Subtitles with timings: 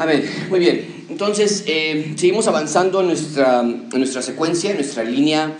[0.00, 0.24] Amén.
[0.48, 1.04] Muy bien.
[1.10, 5.58] Entonces, eh, seguimos avanzando en nuestra, en nuestra secuencia, en nuestra línea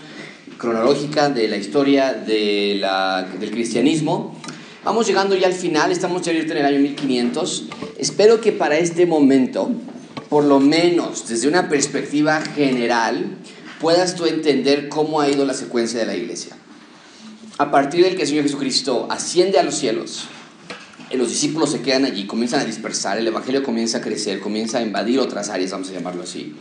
[0.57, 4.35] cronológica de la historia del cristianismo.
[4.83, 7.65] Vamos llegando ya al final, estamos ya en el año 1500.
[7.99, 9.69] Espero que para este momento,
[10.27, 13.37] por lo menos desde una perspectiva general,
[13.79, 16.57] puedas tú entender cómo ha ido la secuencia de la iglesia.
[17.59, 20.25] A partir del que el Señor Jesucristo asciende a los cielos,
[21.17, 24.81] los discípulos se quedan allí, comienzan a dispersar, el Evangelio comienza a crecer, comienza a
[24.81, 26.53] invadir otras áreas, vamos a llamarlo así.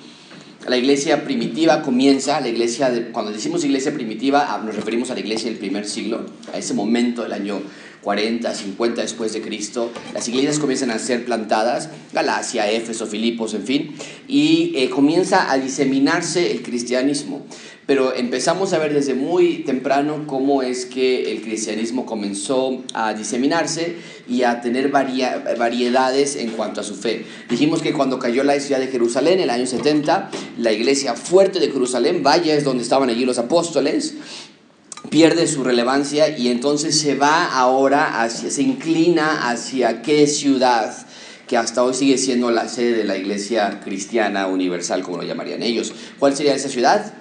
[0.69, 5.21] La iglesia primitiva comienza, la iglesia, cuando decimos iglesia primitiva, ah, nos referimos a la
[5.21, 7.63] iglesia del primer siglo, a ese momento del año
[8.03, 9.91] 40, 50 después de Cristo.
[10.15, 13.95] Las iglesias comienzan a ser plantadas, Galacia, Éfeso, Filipos, en fin,
[14.27, 17.45] y eh, comienza a diseminarse el cristianismo
[17.91, 23.97] pero empezamos a ver desde muy temprano cómo es que el cristianismo comenzó a diseminarse
[24.29, 27.25] y a tener variedades en cuanto a su fe.
[27.49, 31.59] Dijimos que cuando cayó la ciudad de Jerusalén en el año 70, la iglesia fuerte
[31.59, 34.15] de Jerusalén, vaya es donde estaban allí los apóstoles,
[35.11, 40.95] pierde su relevancia y entonces se va ahora hacia, se inclina hacia qué ciudad
[41.49, 45.65] que hasta hoy sigue siendo la sede de la iglesia cristiana universal, como lo llamarían
[45.65, 45.93] ellos.
[46.21, 47.13] ¿Cuál sería esa ciudad?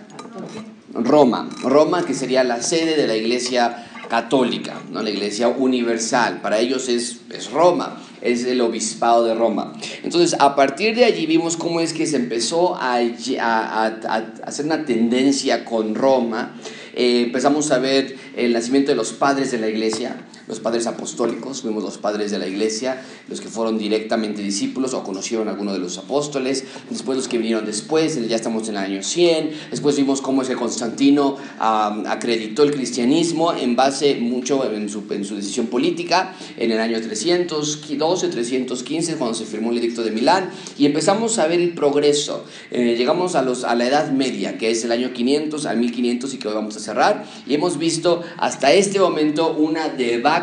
[0.93, 1.49] Roma.
[1.63, 5.01] Roma que sería la sede de la iglesia católica, ¿no?
[5.01, 6.41] la iglesia universal.
[6.41, 9.73] Para ellos es, es Roma, es el obispado de Roma.
[10.03, 14.65] Entonces, a partir de allí vimos cómo es que se empezó a, a, a hacer
[14.65, 16.55] una tendencia con Roma.
[16.99, 20.17] Eh, empezamos a ver el nacimiento de los padres de la iglesia,
[20.49, 25.03] los padres apostólicos, vimos los padres de la iglesia, los que fueron directamente discípulos o
[25.03, 28.83] conocieron a alguno de los apóstoles, después los que vinieron después, ya estamos en el
[28.83, 35.03] año 100, después vimos cómo es Constantino acreditó el cristianismo en base mucho en su,
[35.11, 40.09] en su decisión política, en el año 312, 315, cuando se firmó el edicto de
[40.09, 40.49] Milán,
[40.79, 44.71] y empezamos a ver el progreso, eh, llegamos a, los, a la Edad Media, que
[44.71, 48.23] es el año 500 al 1500 y que hoy vamos a cerrar, y hemos visto
[48.37, 50.38] hasta este momento una debacle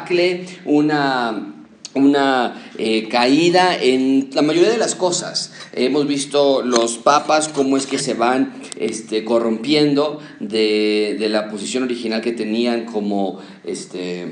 [0.64, 1.52] una
[1.96, 5.52] una eh, caída en la mayoría de las cosas.
[5.72, 11.84] Hemos visto los papas cómo es que se van este, corrompiendo de, de, la posición
[11.84, 14.26] original que tenían como este,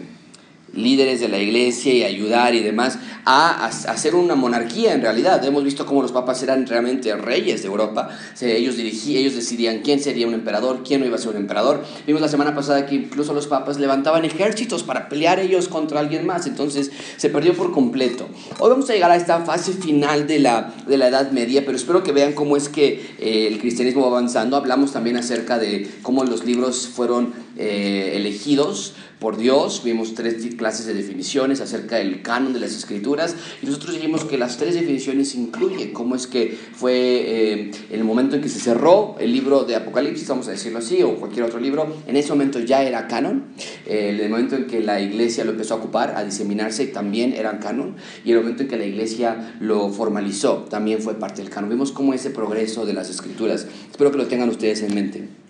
[0.76, 5.44] líderes de la iglesia y ayudar y demás a, hacer una monarquía en realidad.
[5.44, 8.08] Hemos visto cómo los papas eran realmente reyes de Europa.
[8.40, 11.84] ellos, dirigían, ellos decidían quién sería un emperador, quién no iba a ser un emperador.
[12.06, 16.26] Vimos la semana pasada que incluso los papas levantaban ejércitos para pelear ellos contra alguien
[16.26, 16.46] más.
[16.46, 18.28] Entonces se perdió por completo.
[18.58, 21.76] Hoy vamos a llegar a esta fase final de la, de la Edad Media, pero
[21.76, 24.56] espero que vean cómo es que eh, el cristianismo va avanzando.
[24.56, 29.82] Hablamos también acerca de cómo los libros fueron eh, elegidos por Dios.
[29.84, 34.36] Vimos tres clases de definiciones acerca del canon de las escrituras y nosotros dijimos que
[34.38, 39.16] las tres definiciones incluyen cómo es que fue eh, el momento en que se cerró
[39.18, 41.96] el libro de Apocalipsis, vamos a decirlo así, o cualquier otro libro.
[42.06, 43.44] En ese momento ya era canon.
[43.86, 47.58] Eh, el momento en que la iglesia lo empezó a ocupar, a diseminarse, también era
[47.60, 47.96] canon.
[48.24, 51.70] Y el momento en que la iglesia lo formalizó, también fue parte del canon.
[51.70, 53.66] Vimos cómo ese progreso de las escrituras.
[53.90, 55.43] Espero que lo tengan ustedes en mente.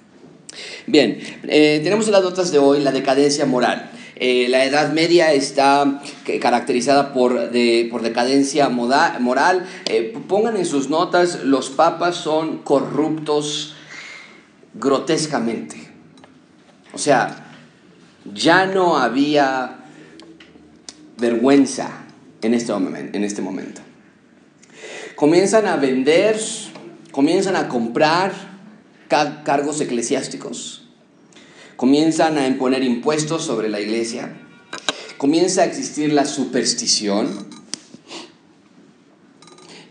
[0.87, 3.91] Bien, eh, tenemos en las notas de hoy la decadencia moral.
[4.17, 6.01] Eh, la Edad Media está
[6.41, 7.51] caracterizada por,
[7.91, 9.67] por decadencia moral.
[9.87, 13.75] Eh, pongan en sus notas, los papas son corruptos
[14.75, 15.77] grotescamente.
[16.93, 17.55] O sea,
[18.33, 19.79] ya no había
[21.19, 21.91] vergüenza
[22.43, 23.81] en este, en este momento.
[25.17, 26.39] Comienzan a vender,
[27.11, 28.54] comienzan a comprar
[29.09, 30.83] cargos eclesiásticos,
[31.77, 34.37] comienzan a imponer impuestos sobre la iglesia,
[35.19, 37.47] comienza a existir la superstición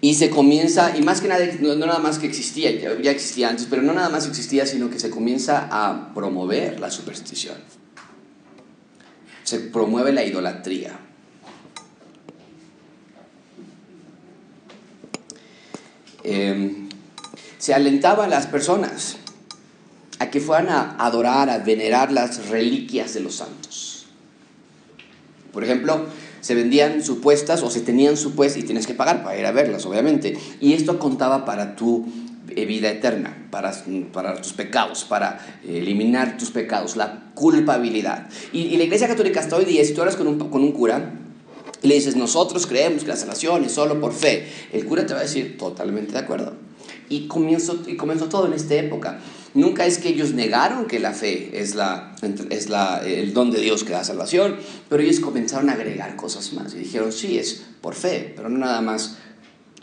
[0.04, 3.68] y se comienza, y más que nada, no, nada más que existía, ya existía antes,
[3.70, 7.56] pero no nada más existía, sino que se comienza a promover la superstición.
[9.44, 11.00] Se promueve la idolatría.
[16.26, 16.83] Eh,
[17.64, 19.16] se alentaba a las personas
[20.20, 24.06] a que fueran a adorar, a venerar las reliquias de los santos.
[25.54, 26.08] Por ejemplo,
[26.42, 29.86] se vendían supuestas o se tenían supuestas y tienes que pagar para ir a verlas,
[29.86, 30.38] obviamente.
[30.60, 32.06] Y esto contaba para tu
[32.50, 33.72] eh, vida eterna, para,
[34.12, 38.28] para tus pecados, para eliminar tus pecados, la culpabilidad.
[38.52, 41.14] Y, la Iglesia Católica hasta hoy día, si tú hablas con un, con un cura,
[41.82, 45.14] y le dices, nosotros creemos que la salvación es solo por fe, el cura te
[45.14, 46.63] va a decir, totalmente de acuerdo.
[47.10, 49.20] Y comenzó, y comenzó todo en esta época.
[49.54, 52.16] Nunca es que ellos negaron que la fe es, la,
[52.50, 54.56] es la, el don de Dios que da salvación,
[54.90, 58.58] pero ellos comenzaron a agregar cosas más y dijeron, sí, es por fe, pero no
[58.58, 59.18] nada más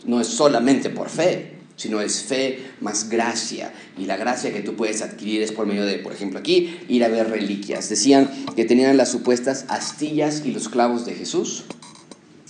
[0.05, 3.73] no es solamente por fe, sino es fe más gracia.
[3.97, 7.03] Y la gracia que tú puedes adquirir es por medio de, por ejemplo, aquí, ir
[7.03, 7.89] a ver reliquias.
[7.89, 11.63] Decían que tenían las supuestas astillas y los clavos de Jesús,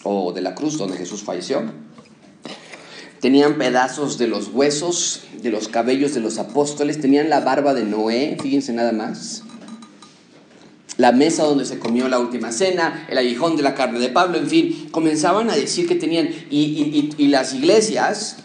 [0.04, 1.62] o de la cruz donde Jesús falleció.
[3.22, 7.86] Tenían pedazos de los huesos, de los cabellos de los apóstoles, tenían la barba de
[7.86, 9.44] Noé, fíjense nada más
[11.02, 14.38] la mesa donde se comió la última cena, el aguijón de la carne de Pablo,
[14.38, 18.38] en fin, comenzaban a decir que tenían, y, las iglesias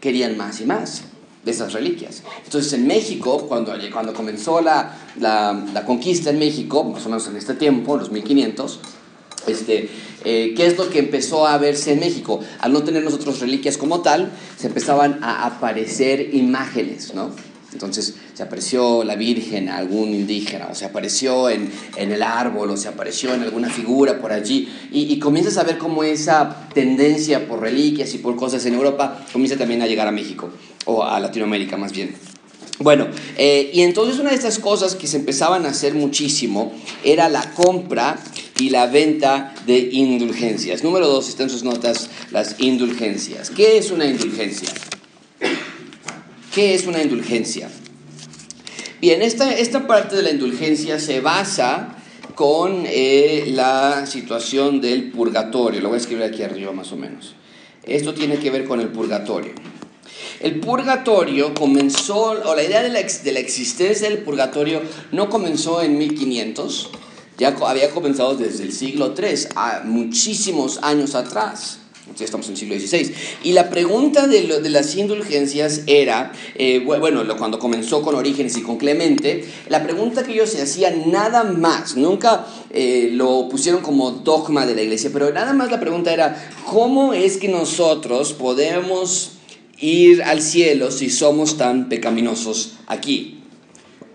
[0.00, 1.02] querían más y más
[1.44, 2.22] de esas reliquias.
[2.44, 7.36] Entonces en México, cuando, cuando comenzó la, la, conquista en México, más o menos en
[7.36, 8.80] este tiempo, los 1500,
[9.46, 9.88] este,
[10.24, 12.40] eh, ¿qué es lo que empezó a verse en México?
[12.60, 17.30] Al no tener nosotros reliquias como tal, se empezaban a aparecer imágenes, ¿no?
[17.74, 22.88] Entonces se apareció la Virgen algún indígena, o se apareció en, el árbol, o se
[22.88, 28.14] apareció en alguna figura por allí, y, comienzas a ver cómo esa tendencia por reliquias
[28.14, 30.50] y por cosas en Europa comienza también a llegar a México,
[30.86, 32.14] o a Latinoamérica más bien.
[32.80, 33.06] Bueno,
[33.36, 36.72] eh, y entonces una de estas cosas que se empezaban a hacer muchísimo
[37.04, 38.18] era la compra
[38.58, 40.82] y la venta de indulgencias.
[40.82, 43.50] Número dos, está en sus notas, las indulgencias.
[43.50, 44.68] ¿Qué es una indulgencia?
[46.52, 47.70] ¿Qué es una indulgencia?
[49.00, 51.96] Bien, esta, esta parte de la indulgencia se basa
[52.34, 55.80] con eh, la situación del purgatorio.
[55.80, 57.34] Lo voy a escribir aquí arriba más o menos.
[57.84, 59.52] Esto tiene que ver con el purgatorio.
[60.40, 64.82] El purgatorio comenzó, o la idea de la, de la existencia del purgatorio
[65.12, 66.90] no comenzó en 1500,
[67.38, 71.78] ya había comenzado desde el siglo III, a muchísimos años atrás
[72.22, 73.14] estamos en el siglo XVI.
[73.42, 78.62] Y la pregunta de, de las indulgencias era, eh, bueno, cuando comenzó con Orígenes y
[78.62, 84.10] con Clemente, la pregunta que ellos se hacían nada más, nunca eh, lo pusieron como
[84.10, 89.32] dogma de la iglesia, pero nada más la pregunta era, ¿cómo es que nosotros podemos
[89.84, 93.42] ir al cielo si somos tan pecaminosos aquí?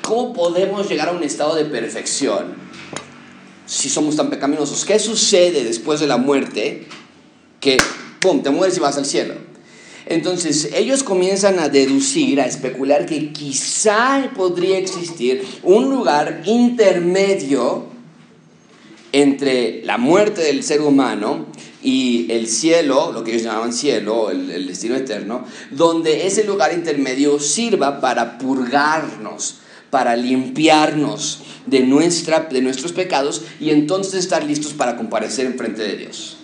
[0.02, 2.56] ¿Cómo podemos llegar a un estado de perfección
[3.66, 4.86] si somos tan pecaminosos?
[4.86, 6.88] ¿Qué sucede después de la muerte
[7.60, 7.78] que,
[8.20, 9.36] ¡pum!, te mueres y vas al cielo.
[10.06, 17.86] Entonces ellos comienzan a deducir, a especular que quizá podría existir un lugar intermedio
[19.12, 21.48] entre la muerte del ser humano
[21.82, 27.40] y el cielo, lo que ellos llamaban cielo, el, destino eterno, donde ese lugar intermedio
[27.40, 29.56] sirva para purgarnos,
[29.90, 35.84] para limpiarnos de, nuestra, de nuestros pecados y entonces estar listos para comparecer en frente
[35.84, 36.38] de Dios.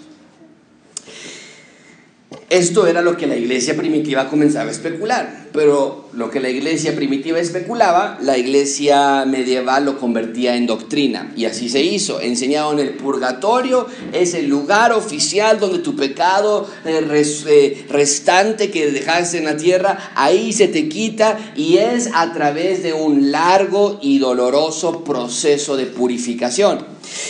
[2.56, 6.96] Esto era lo que la iglesia primitiva comenzaba a especular, pero lo que la iglesia
[6.96, 12.22] primitiva especulaba, la iglesia medieval lo convertía en doctrina y así se hizo.
[12.22, 17.06] Enseñaron el purgatorio, es el lugar oficial donde tu pecado eh,
[17.46, 22.84] eh, restante que dejaste en la tierra, ahí se te quita y es a través
[22.84, 26.86] de un largo y doloroso proceso de purificación.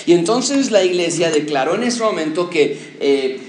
[0.06, 2.78] Y entonces la iglesia declaró en ese momento que...
[3.00, 3.45] Eh,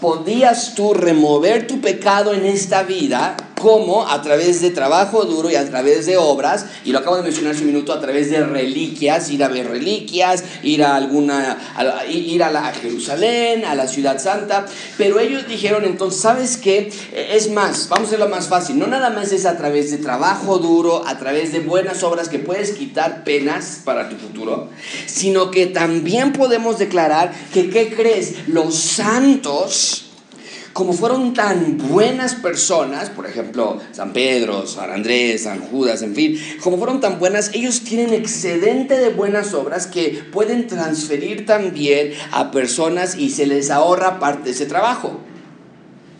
[0.00, 4.08] podías tú remover tu pecado en esta vida ¿Cómo?
[4.08, 7.54] A través de trabajo duro y a través de obras, y lo acabo de mencionar
[7.54, 11.58] hace un minuto, a través de reliquias, ir a ver reliquias, ir a alguna,
[12.08, 14.66] ir a, la, Jerusalén, a la ciudad santa.
[14.96, 16.92] Pero ellos dijeron entonces, ¿sabes qué?
[17.12, 18.78] Es más, vamos a hacerlo más fácil.
[18.78, 22.38] No nada más es a través de trabajo duro, a través de buenas obras que
[22.38, 24.68] puedes quitar penas para tu futuro,
[25.06, 28.48] sino que también podemos declarar que, ¿qué crees?
[28.48, 30.07] Los santos
[30.78, 36.40] como fueron tan buenas personas, por ejemplo, San Pedro, San Andrés, San Judas, en fin,
[36.62, 42.52] como fueron tan buenas, ellos tienen excedente de buenas obras que pueden transferir también a
[42.52, 45.18] personas y se les ahorra parte de ese trabajo.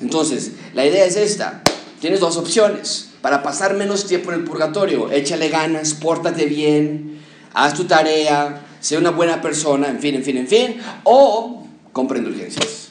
[0.01, 1.63] Entonces, la idea es esta.
[2.01, 5.13] Tienes dos opciones para pasar menos tiempo en el purgatorio.
[5.13, 7.21] Échale ganas, pórtate bien,
[7.55, 10.81] haz tu tarea, sé una buena persona, en fin, en fin, en fin.
[11.05, 11.63] O
[11.93, 12.88] compra indulgencias.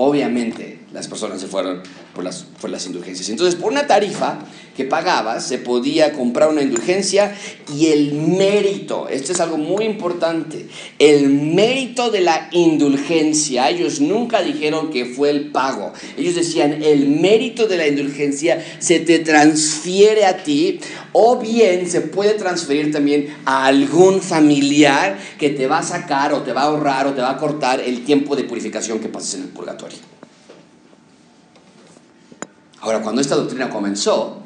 [0.00, 1.82] Obviamente, las personas se fueron
[2.18, 3.28] por las, las indulgencias.
[3.28, 4.40] Entonces, por una tarifa
[4.76, 7.32] que pagabas, se podía comprar una indulgencia
[7.72, 10.66] y el mérito, esto es algo muy importante,
[10.98, 17.08] el mérito de la indulgencia, ellos nunca dijeron que fue el pago, ellos decían, el
[17.08, 20.80] mérito de la indulgencia se te transfiere a ti
[21.12, 26.42] o bien se puede transferir también a algún familiar que te va a sacar o
[26.42, 29.34] te va a ahorrar o te va a cortar el tiempo de purificación que pases
[29.34, 30.17] en el purgatorio.
[32.88, 34.38] Ahora, cuando esta doctrina comenzó,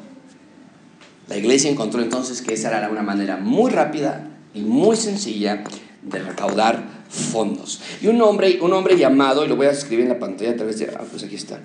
[1.29, 5.63] la iglesia encontró entonces que esa era una manera muy rápida y muy sencilla
[6.01, 7.79] de recaudar fondos.
[8.01, 10.55] Y un hombre, un hombre llamado, y lo voy a escribir en la pantalla a
[10.57, 11.61] través de, ah, pues aquí está,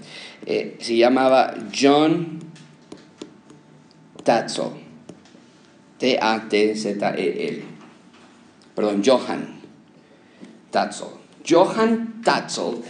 [0.47, 2.39] eh, se llamaba John
[4.23, 4.71] Tatzel,
[5.99, 7.65] T-A-T-Z-E-L,
[8.77, 9.61] perdón, Johann
[10.71, 11.09] Tatzel.
[11.45, 12.85] Johann Tatzel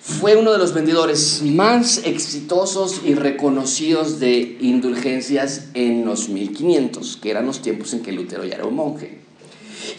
[0.00, 7.30] fue uno de los vendedores más exitosos y reconocidos de indulgencias en los 1500, que
[7.30, 9.20] eran los tiempos en que Lutero ya era un monje.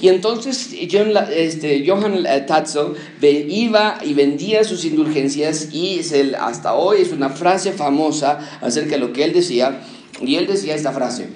[0.02, 6.02] Y entonces este, Johann eh, Tatzel iba y vendía sus indulgencias y
[6.40, 9.82] hasta hoy es una frase famosa acerca de lo que él decía.
[10.20, 11.28] Y él decía esta frase,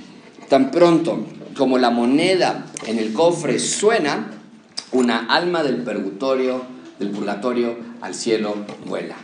[0.50, 1.24] tan pronto
[1.56, 4.32] como la moneda en el cofre suena,
[4.92, 9.16] una alma del purgatorio, del purgatorio al cielo vuela.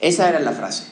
[0.00, 0.84] Esa era la frase.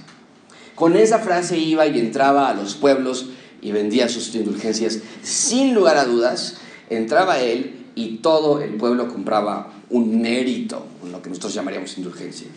[0.74, 3.26] Con esa frase iba y entraba a los pueblos
[3.60, 6.56] y vendía sus indulgencias sin lugar a dudas
[6.88, 12.48] entraba él y todo el pueblo compraba un mérito, lo que nosotros llamaríamos indulgencia.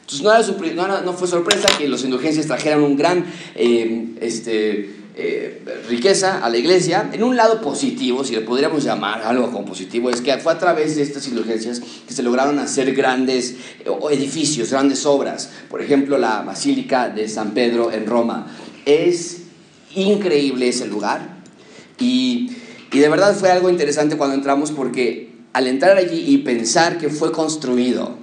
[0.00, 6.44] Entonces no, no, fue sorpresa que los indulgencias trajeran un gran eh, este, eh, riqueza
[6.44, 7.10] a la iglesia.
[7.12, 10.58] En un lado positivo, si le podríamos llamar algo como positivo, es que fue a
[10.58, 15.50] través de estas indulgencias que se lograron hacer grandes eh, edificios, grandes obras.
[15.68, 18.46] Por ejemplo, la Basílica de San Pedro en Roma.
[18.86, 19.42] Es
[19.94, 21.40] increíble ese lugar
[21.98, 22.50] y
[22.92, 27.08] y de verdad fue algo interesante cuando entramos porque al entrar allí y pensar que
[27.08, 28.16] fue construido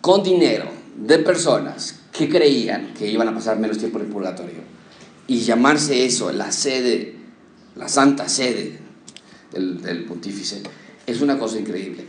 [0.00, 4.60] con dinero de personas que creían que iban a pasar menos tiempo en el purgatorio
[5.26, 7.14] y llamarse eso la sede,
[7.76, 8.78] la santa sede
[9.52, 10.62] del, pontífice,
[11.06, 12.04] es una cosa increíble.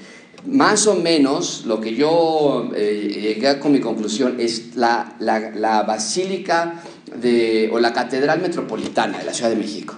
[0.45, 5.83] Más o menos lo que yo eh, llegué con mi conclusión es la, la, la
[5.83, 6.83] basílica
[7.21, 9.95] de, o la catedral metropolitana de la Ciudad de México.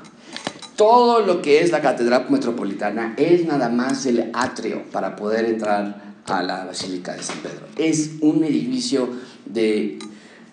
[0.75, 6.15] Todo lo que es la Catedral Metropolitana es nada más el atrio para poder entrar
[6.25, 7.65] a la Basílica de San Pedro.
[7.77, 9.07] Es un edificio
[9.45, 10.00] de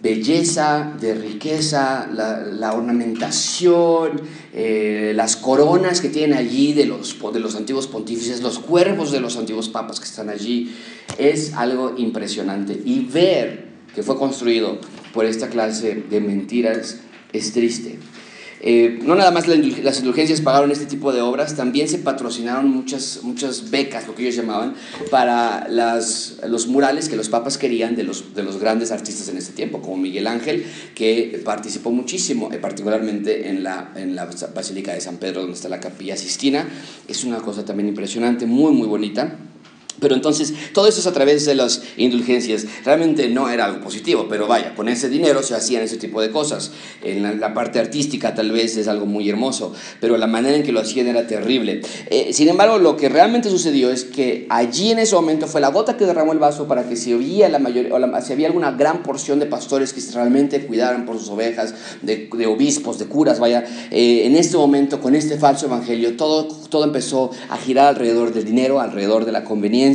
[0.02, 4.20] belleza, de riqueza, la, ornamentación,
[4.52, 9.20] eh, las coronas que tienen allí de los, de los antiguos pontífices, los cuervos de
[9.20, 10.74] los antiguos papas que están allí,
[11.18, 12.80] es algo impresionante.
[12.84, 14.80] Y ver que fue construido
[15.12, 16.98] por esta clase de mentiras
[17.32, 17.98] es triste.
[18.64, 23.20] Eh, no nada más las indulgencias pagaron este tipo de obras, también se patrocinaron muchas,
[23.24, 24.74] muchas becas, lo que ellos llamaban,
[25.10, 29.36] para las, los murales que los papas querían de los, de los grandes artistas en
[29.36, 30.64] ese tiempo, como Miguel Ángel,
[30.94, 35.68] que participó muchísimo, eh, particularmente en la, en la Basílica de San Pedro, donde está
[35.68, 36.68] la capilla Sistina.
[37.08, 39.38] Es una cosa también impresionante, muy, muy bonita.
[40.02, 42.66] Pero entonces, todo eso es a través de las indulgencias.
[42.84, 46.30] Realmente no era algo positivo, pero vaya, con ese dinero se hacían ese tipo de
[46.30, 46.72] cosas.
[47.02, 50.72] En la, parte artística tal vez es algo muy hermoso, pero la manera en que
[50.72, 51.82] lo hacían era terrible.
[52.10, 55.68] Eh, sin embargo, lo que realmente sucedió es que allí en ese momento fue la
[55.68, 58.72] gota que derramó el vaso para que si había, la mayor, o si había alguna
[58.72, 63.64] gran porción de pastores que realmente cuidaran por sus ovejas, de, obispos, de curas, vaya,
[63.92, 68.44] eh, en este momento con este falso evangelio, todo, todo empezó a girar alrededor del
[68.44, 69.91] dinero, alrededor de la conveniencia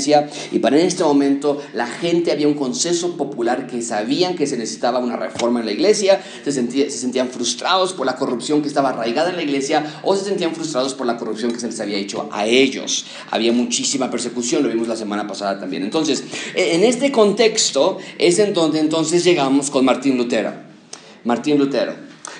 [0.51, 4.57] y para en este momento la gente había un consenso popular que sabían que se
[4.57, 8.89] necesitaba una reforma en la iglesia, se, se sentían frustrados por la corrupción que estaba
[8.89, 11.97] arraigada en la iglesia o se sentían frustrados por la corrupción que se les había
[11.97, 13.05] hecho a ellos.
[13.31, 15.83] Había muchísima persecución, lo vimos la semana pasada también.
[15.83, 16.23] Entonces,
[16.55, 20.53] e, en este contexto es en donde entonces llegamos con Martín Lutero.
[21.23, 21.93] Martín Lutero.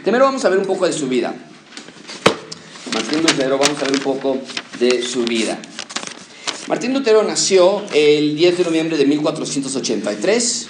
[0.04, 1.34] Primero vamos a ver un poco de su vida.
[2.94, 4.38] Martín Lutero, vamos a ver un poco
[4.80, 5.58] de su vida.
[6.68, 10.68] Martín Lutero nació el 10 de noviembre de 1483.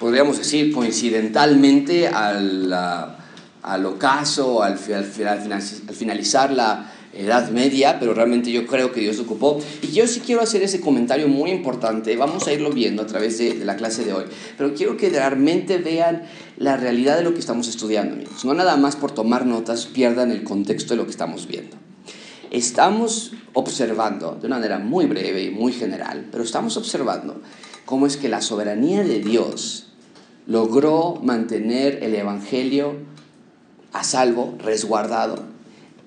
[0.00, 5.62] Podríamos decir coincidentalmente al, al ocaso, al, al,
[5.94, 9.60] finalizar la Edad Media, pero realmente yo creo que Dios ocupó.
[9.82, 13.36] Y yo sí quiero hacer ese comentario muy importante, vamos a irlo viendo a través
[13.36, 14.24] de, la clase de hoy,
[14.56, 16.22] pero quiero que realmente vean
[16.56, 18.46] la realidad de lo que estamos estudiando, amigos.
[18.46, 21.76] No nada más por tomar notas pierdan el contexto de lo que estamos viendo
[22.50, 27.40] estamos observando, de una manera muy breve y muy general, pero estamos observando
[27.84, 29.88] cómo es que la soberanía de Dios
[30.46, 32.94] logró mantener el Evangelio
[33.92, 35.44] a salvo, resguardado,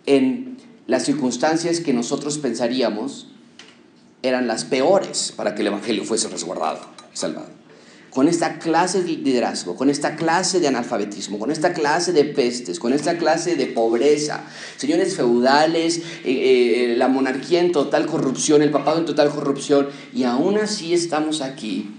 [0.06, 3.28] en las circunstancias que nosotros pensaríamos
[4.22, 6.80] eran las peores para que el Evangelio fuese resguardado,
[7.14, 7.59] salvado
[8.10, 12.80] con esta clase de liderazgo, con esta clase de analfabetismo, con esta clase de pestes,
[12.80, 14.44] con esta clase de pobreza,
[14.78, 20.24] señores feudales, eh, eh, la monarquía en total corrupción, el papado en total corrupción, y
[20.24, 21.92] aún así estamos aquí,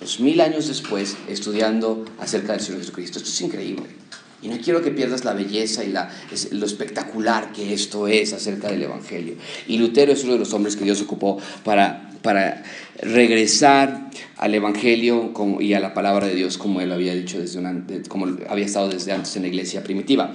[0.00, 3.18] dos mil años después, estudiando acerca del Señor Jesucristo.
[3.18, 4.05] Esto es increíble.
[4.42, 6.10] Y no quiero que pierdas la belleza y la,
[6.52, 9.34] lo espectacular que esto es acerca del Evangelio.
[9.66, 12.62] Y Lutero es uno de los hombres que Dios ocupó para, para
[13.00, 17.62] regresar al Evangelio y a la palabra de Dios como él había dicho desde
[18.08, 20.34] como había estado desde antes en la iglesia primitiva.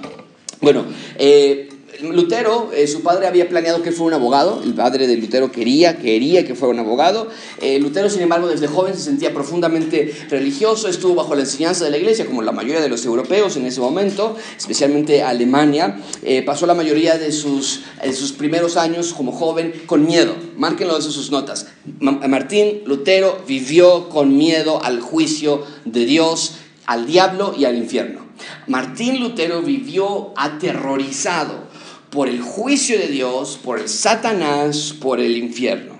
[0.60, 0.84] Bueno,
[1.18, 1.68] eh,
[2.02, 5.98] Lutero, eh, su padre había planeado que fuera un abogado, el padre de Lutero quería,
[5.98, 7.28] quería que fuera un abogado.
[7.60, 11.90] Eh, Lutero, sin embargo, desde joven se sentía profundamente religioso, estuvo bajo la enseñanza de
[11.90, 16.00] la iglesia, como la mayoría de los europeos en ese momento, especialmente Alemania.
[16.22, 17.82] Eh, pasó la mayoría de sus,
[18.12, 20.34] sus primeros años como joven con miedo.
[20.56, 21.68] Márquenlo en sus notas.
[22.00, 26.56] Martín Lutero vivió con miedo al juicio de Dios,
[26.86, 28.22] al diablo y al infierno.
[28.66, 31.71] Martín Lutero vivió aterrorizado
[32.12, 35.91] por el juicio de Dios, por el Satanás, por el infierno.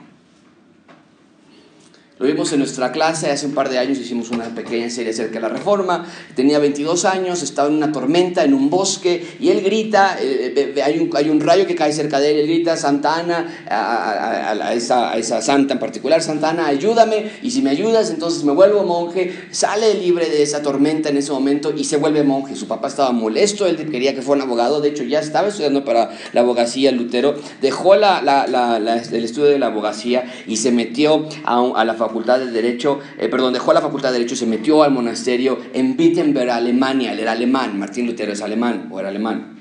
[2.22, 5.34] Lo vimos en nuestra clase, hace un par de años hicimos una pequeña serie acerca
[5.34, 6.06] de la reforma.
[6.36, 10.82] Tenía 22 años, estaba en una tormenta, en un bosque, y él grita, eh, eh,
[10.82, 15.20] hay, un, rayo que cae cerca de él, él grita, Santa Ana, a, esa, a,
[15.20, 19.92] santa en particular, Santa Ana, ayúdame, y si me ayudas, entonces me vuelvo monje, sale
[19.94, 22.54] libre de esa tormenta en ese momento y se vuelve monje.
[22.54, 25.84] Su papá estaba molesto, él quería que fuera un abogado, de hecho ya estaba estudiando
[25.84, 31.94] para la abogacía, Lutero, dejó el estudio de la abogacía y se metió a, la
[31.94, 34.90] facultad facultad de Derecho, eh, perdón, dejó la facultad de Derecho y se metió al
[34.90, 37.12] monasterio en Wittenberg, Alemania.
[37.12, 39.58] Él era alemán, Martín Lutero es alemán o era alemán.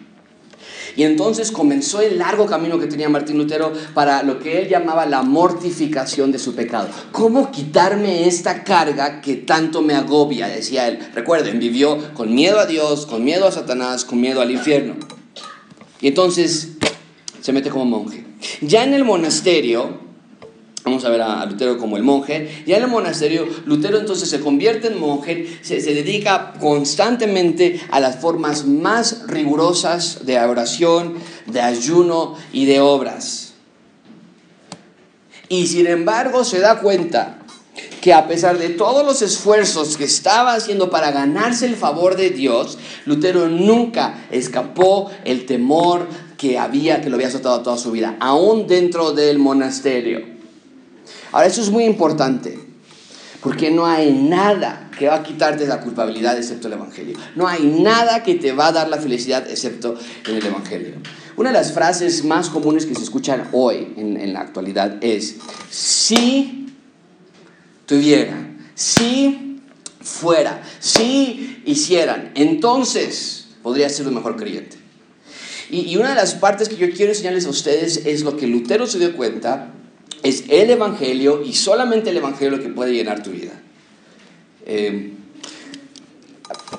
[0.98, 5.05] Y entonces comenzó el largo camino que tenía Martín Lutero para lo que él llamaba
[5.05, 6.89] la mortificación de su pecado.
[7.13, 10.50] ¿Cómo quitarme esta carga que tanto me agobia?
[10.50, 11.00] Decía él.
[11.15, 14.96] Recuerden, vivió con miedo a Dios, con miedo a Satanás, con miedo al infierno.
[16.01, 16.74] Y entonces
[17.41, 18.25] se mete como monje.
[18.60, 20.11] Ya en el monasterio,
[20.84, 22.64] Vamos a ver a, Lutero como el monje.
[22.66, 28.18] Ya en el monasterio, Lutero entonces se convierte en monje, se, dedica constantemente a las
[28.18, 33.53] formas más rigurosas de oración, de ayuno y de obras.
[35.50, 37.38] Y sin embargo se da cuenta
[38.01, 42.32] que a pesar de todos los esfuerzos que estaba haciendo para ganarse el favor de
[42.32, 48.18] Dios, Lutero nunca escapó el temor que había, que lo había azotado toda su vida,
[48.20, 50.41] aún dentro del monasterio.
[51.31, 52.59] Ahora, eso es muy importante,
[53.41, 57.17] porque no hay nada que va a quitarte la culpabilidad excepto el Evangelio.
[57.35, 60.96] No hay nada que te va a dar la felicidad excepto en el Evangelio.
[61.37, 65.37] Una de las frases más comunes que se escuchan hoy en, la actualidad es,
[65.70, 66.67] si
[67.85, 69.59] tuviera, si
[70.01, 74.77] fuera, si hicieran, entonces podría ser un mejor creyente.
[75.70, 78.46] Y, y una de las partes que yo quiero enseñarles a ustedes es lo que
[78.46, 79.74] Lutero se dio cuenta
[80.24, 83.53] es el Evangelio y solamente el Evangelio que puede llenar tu vida.
[84.66, 85.14] Eh,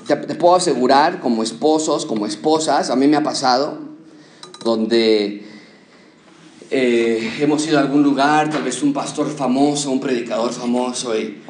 [0.07, 3.78] te, puedo asegurar, como esposos, como esposas, a mí me ha pasado,
[4.64, 5.44] donde
[6.70, 11.42] eh, hemos ido a algún lugar, tal vez un pastor famoso, un predicador famoso, y,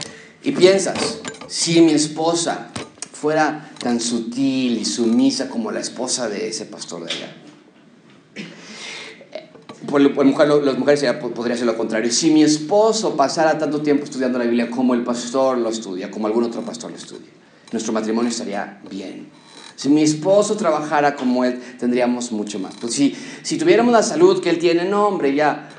[0.42, 2.70] y piensas, si mi esposa
[3.12, 7.41] fuera tan sutil y sumisa como la esposa de ese pastor de allá,
[9.86, 12.10] por, por mujer, las mujeres podría ser lo contrario.
[12.10, 16.26] Si mi esposo pasara tanto tiempo estudiando la Biblia como el pastor lo estudia, como
[16.26, 17.30] algún otro pastor lo estudia,
[17.72, 19.28] nuestro matrimonio estaría bien.
[19.76, 22.74] Si mi esposo trabajara como él, tendríamos mucho más.
[22.80, 25.70] Pues si, si tuviéramos la salud que él tiene, no, hombre, ya.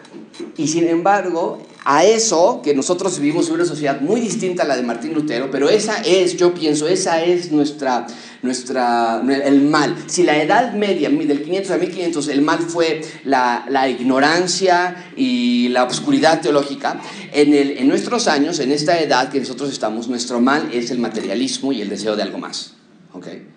[0.57, 4.75] Y sin embargo, a eso, que nosotros vivimos en una sociedad muy distinta a la
[4.75, 8.07] de Martín Lutero, pero esa es, yo pienso, esa es nuestra,
[8.41, 9.95] nuestra, el mal.
[10.07, 15.83] Si la edad media, del 500 a 1500, el mal fue la, ignorancia y la
[15.83, 17.01] oscuridad teológica,
[17.33, 21.81] en nuestros años, en esta edad que nosotros estamos, nuestro mal es el materialismo y
[21.81, 22.73] el deseo de algo más.
[23.13, 23.52] ¿okay?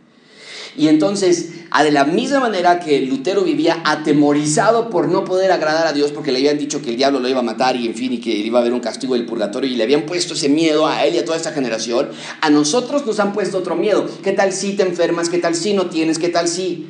[0.76, 1.50] Y entonces,
[1.82, 6.32] de la misma manera que Lutero vivía atemorizado por no poder agradar a Dios porque
[6.32, 8.30] le habían dicho que el diablo lo iba a matar y en fin, y que
[8.30, 11.14] iba a haber un castigo del purgatorio y le habían puesto ese miedo a él
[11.14, 12.08] y a toda esta generación,
[12.40, 14.08] a nosotros nos han puesto otro miedo.
[14.22, 15.28] ¿Qué tal si te enfermas?
[15.28, 16.18] ¿Qué tal si no tienes?
[16.18, 16.88] ¿Qué tal si?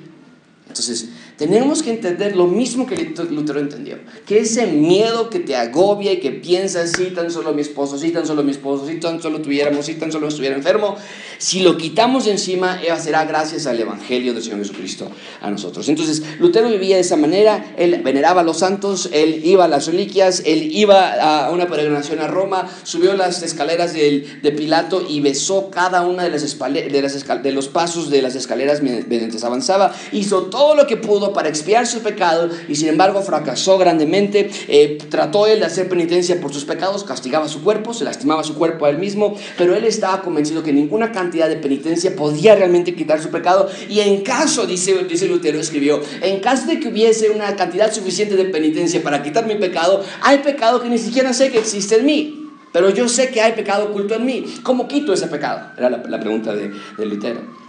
[0.68, 2.96] Entonces, tenemos que entender lo mismo que
[3.30, 7.60] Lutero entendió, que ese miedo que te agobia y que piensas, si tan solo mi
[7.60, 10.96] esposo, si tan solo mi esposo, si tan solo tuviéramos, si tan solo estuviera enfermo,
[11.38, 15.10] si lo quitamos de encima, será gracias al Evangelio del Señor Jesucristo
[15.42, 15.88] a nosotros.
[15.88, 19.86] Entonces, Lutero vivía de esa manera, él veneraba a los santos, él iba a las
[19.86, 25.70] reliquias, él iba a una peregrinación a Roma, subió las escaleras de Pilato y besó
[25.70, 30.74] cada una de, las de, de los pasos de las escaleras mientras avanzaba, hizo todo
[30.74, 34.50] lo que pudo para expiar su pecado y sin embargo fracasó grandemente.
[34.68, 38.54] Eh, trató él de hacer penitencia por sus pecados, castigaba su cuerpo, se lastimaba su
[38.54, 42.94] cuerpo a él mismo, pero él estaba convencido que ninguna cantidad de penitencia podía realmente
[42.94, 43.68] quitar su pecado.
[43.88, 48.36] Y en caso, dice, dice Lutero, escribió, en caso de que hubiese una cantidad suficiente
[48.36, 52.06] de penitencia para quitar mi pecado, hay pecado que ni siquiera sé que existe en
[52.06, 52.42] mí.
[52.72, 54.44] Pero yo sé que hay pecado oculto en mí.
[54.62, 55.72] ¿Cómo quito ese pecado?
[55.78, 57.65] Era la, pregunta de, de Lutero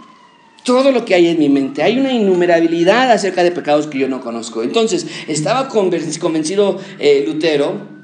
[0.64, 1.82] todo lo que hay en mi mente.
[1.82, 4.62] Hay una innumerabilidad acerca de pecados que yo no conozco.
[4.62, 7.98] Entonces, estaba convencido eh, Lutero,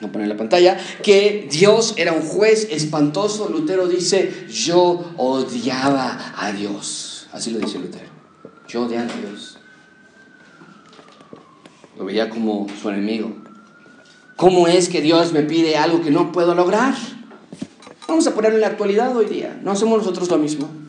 [0.00, 3.48] no poner la pantalla, que Dios era un juez espantoso.
[3.48, 7.28] Lutero dice, yo odiaba a Dios.
[7.32, 8.10] Así lo dice Lutero.
[8.68, 9.58] Yo odiaba a Dios.
[11.96, 13.32] Lo veía como su enemigo.
[14.36, 16.94] ¿Cómo es que Dios me pide algo que no puedo lograr?
[18.08, 19.60] Vamos a ponerlo en la actualidad hoy día.
[19.62, 20.81] ¿No hacemos nosotros lo mismo?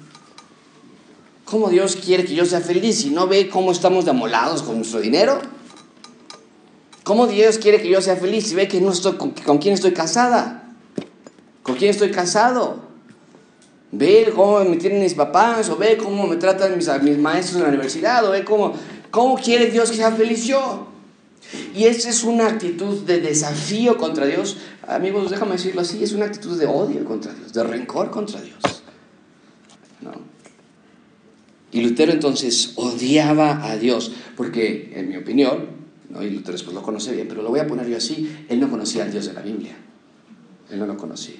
[1.45, 5.01] ¿Cómo Dios quiere que yo sea feliz y no ve cómo estamos demolados con nuestro
[5.01, 5.39] dinero?
[7.03, 9.91] ¿Cómo Dios quiere que yo sea feliz y ve que no estoy con, quién estoy
[9.91, 10.73] casada?
[11.61, 12.77] ¿Con quién estoy casado?
[13.91, 17.63] Ve cómo me tienen mis papás, o ve cómo me tratan mis, mis maestros en
[17.63, 18.73] la universidad, o ve cómo,
[19.11, 20.87] cómo quiere Dios que sea feliz yo.
[21.75, 24.57] Y esa es una actitud de desafío contra Dios.
[24.87, 28.82] Amigos, déjame decirlo así, es una actitud de odio contra Dios, de rencor contra Dios.
[31.73, 35.65] Y Lutero entonces odiaba a Dios, porque en mi opinión,
[36.09, 36.23] ¿no?
[36.23, 38.69] y Lutero después lo conoce bien, pero lo voy a poner yo así, él no
[38.69, 39.75] conocía al Dios de la Biblia.
[40.69, 41.35] Él no lo conocía.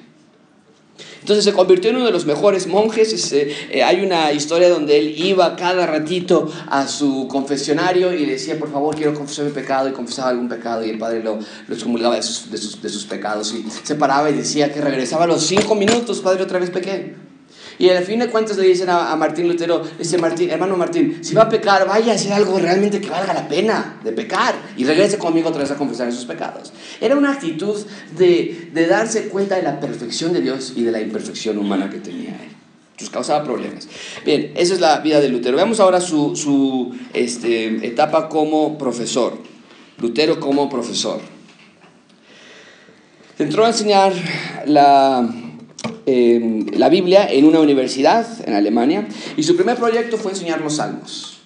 [1.21, 3.31] Entonces se convirtió en uno de los mejores monjes.
[3.31, 8.59] Eh, hay una historia donde él iba cada ratito a su confesionario y le decía,
[8.59, 11.73] por favor, quiero confesar mi pecado, y confesaba algún pecado, y el padre lo, lo
[11.73, 15.23] excomulgaba de sus, de, sus, de sus, pecados, y se paraba y decía que regresaba
[15.23, 17.15] a los cinco minutos, padre, otra vez pequé.
[17.79, 21.33] Y al fin de cuentas le dicen a, Martín Lutero, dice Martín, hermano Martín, si
[21.33, 24.83] va a pecar, vaya a hacer algo realmente que valga la pena de pecar y
[24.83, 26.73] regrese conmigo otra vez a confesar esos pecados.
[27.01, 27.77] Era una actitud
[28.17, 31.97] de, de darse cuenta de la perfección de Dios y de la imperfección humana que
[31.97, 32.53] tenía él.
[32.91, 33.87] Entonces causaba problemas.
[34.23, 35.55] Bien, esa es la vida de Lutero.
[35.55, 39.37] Veamos ahora su, su este, etapa como profesor.
[39.97, 41.19] Lutero como profesor.
[43.39, 44.13] Entró a enseñar
[44.67, 45.27] la
[46.05, 50.75] Em, la Biblia en una universidad en Alemania y su primer proyecto fue enseñar los
[50.75, 51.37] salmos.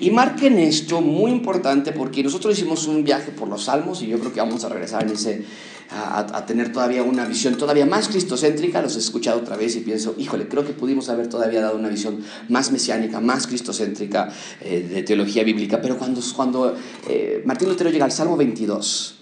[0.00, 4.20] Y marquen esto muy importante porque nosotros hicimos un viaje por los salmos y yo
[4.20, 5.44] creo que vamos a regresar en ese,
[5.90, 8.80] a, tener todavía una visión todavía más cristocéntrica.
[8.80, 11.88] Los he escuchado otra vez y pienso, híjole, creo que pudimos haber todavía dado una
[11.88, 15.80] visión más mesiánica, más cristocéntrica eh, de teología bíblica.
[15.82, 16.76] Pero cuando, cuando
[17.08, 19.16] eh, Martín Lutero llega al Salmo 22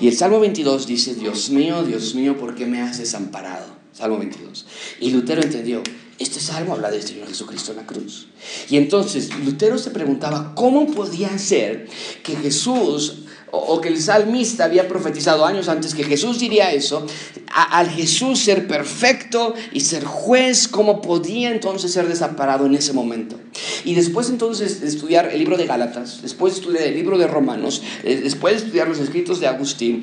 [0.00, 3.85] y el Salmo 22 dice, Dios mío, Dios mío, ¿por qué me has desamparado?
[3.96, 4.66] Salmo 22.
[5.00, 5.82] Y Lutero entendió,
[6.18, 8.28] este salmo habla del Señor Jesucristo en la cruz.
[8.68, 11.88] Y entonces Lutero se preguntaba, ¿cómo podía ser
[12.22, 17.06] que Jesús o, que el salmista había profetizado años antes que Jesús diría eso,
[17.52, 23.38] al Jesús ser perfecto y ser juez, ¿cómo podía entonces ser desamparado en ese momento?
[23.84, 27.26] Y después entonces de estudiar el libro de Gálatas, después de estudiar el libro de
[27.26, 30.02] Romanos, eh, después de estudiar los escritos de Agustín,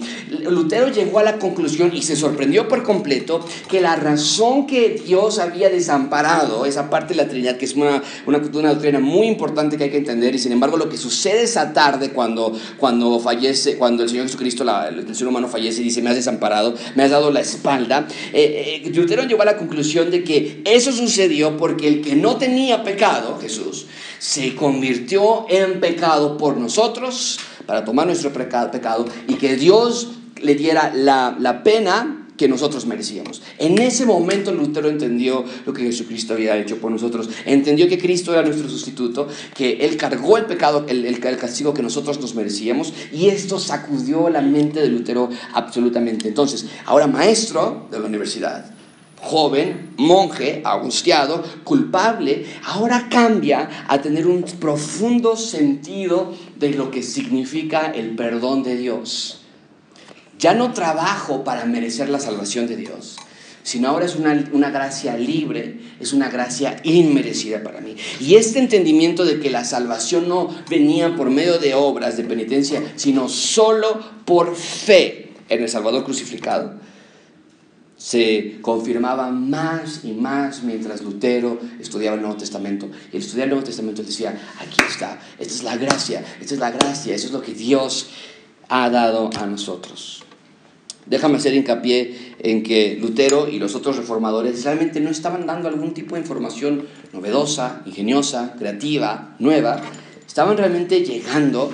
[0.50, 5.40] Lutero llegó a la conclusión y se sorprendió por completo que la razón que Dios
[5.40, 9.78] había desamparado esa parte de la Trinidad, que es una, una, una doctrina muy importante
[9.78, 13.78] que hay que entender, y sin embargo lo que sucede esa tarde cuando, cuando fallece,
[13.78, 17.12] cuando el Señor Jesucristo, el ser humano fallece y dice, me has desamparado, me has
[17.12, 21.88] dado la espalda, eh, eh, Lutero llegó a la conclusión de que eso sucedió porque
[21.88, 23.53] el que no tenía pecado, Jesús,
[24.20, 30.10] se convirtió en pecado por nosotros para tomar nuestro pecado y que Dios
[30.42, 33.42] le diera la, la pena que nosotros merecíamos.
[33.58, 37.30] En ese momento Lutero entendió lo que Jesucristo había hecho por nosotros.
[37.46, 41.84] Entendió que Cristo era nuestro sustituto, que Él cargó el pecado, el, el, castigo que
[41.84, 46.28] nosotros nos merecíamos y esto sacudió la mente de Lutero absolutamente.
[46.28, 48.73] Entonces, ahora maestro de la universidad,
[49.24, 57.92] joven, monje, angustiado, culpable, ahora cambia a tener un profundo sentido de lo que significa
[57.92, 59.40] el perdón de Dios
[60.44, 63.16] ya no trabajo para merecer la salvación de Dios,
[63.64, 67.96] sino ahora es una, una, gracia libre, es una gracia inmerecida para mí.
[68.20, 72.82] Y este entendimiento de que la salvación no venía por medio de obras de penitencia,
[72.98, 76.74] sino solo por fe en el Salvador crucificado,
[78.04, 82.90] se confirmaba más y más mientras Lutero estudiaba el Nuevo Testamento.
[83.14, 86.72] Y estudiar el Nuevo Testamento decía, aquí está, esta es la gracia, esta es la
[86.72, 88.10] gracia, eso es lo que Dios
[88.68, 90.22] ha dado a nosotros.
[91.06, 95.94] Déjame hacer hincapié en que Lutero y los otros reformadores realmente no estaban dando algún
[95.94, 99.82] tipo de información novedosa, ingeniosa, creativa, nueva.
[100.28, 101.72] Estaban realmente llegando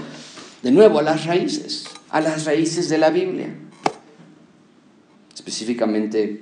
[0.62, 3.50] de nuevo a las raíces, a las raíces de la Biblia,
[5.40, 6.42] específicamente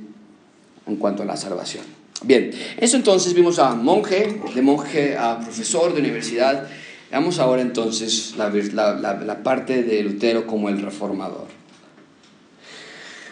[0.88, 1.84] en cuanto a la salvación.
[2.24, 6.68] Bien, eso entonces vimos a monje, de monje a profesor de universidad.
[7.12, 11.46] Veamos ahora entonces la, la parte de Lutero como el reformador.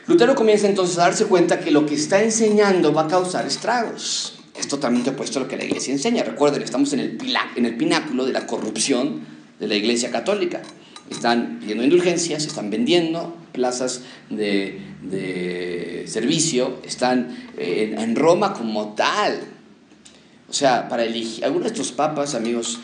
[0.06, 4.39] Lutero comienza entonces a darse cuenta que lo que está enseñando va a causar estragos.
[4.56, 6.23] Es totalmente opuesto a lo que la iglesia enseña.
[6.23, 9.21] Recuerden, estamos en el pináculo de la corrupción
[9.60, 10.62] de la iglesia católica.
[11.09, 14.81] Están pidiendo indulgencias, están vendiendo plazas de,
[16.07, 19.39] servicio, están eh, en, Roma como tal.
[20.49, 22.79] O sea, para elegir, algunos de estos papas, amigos,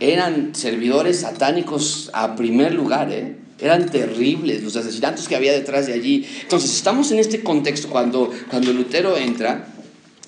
[0.00, 3.36] eran servidores satánicos a primer lugar, ¿eh?
[3.60, 6.26] Eran terribles los asesinatos que había detrás de allí.
[6.42, 9.68] Entonces, estamos en este contexto cuando, cuando Lutero entra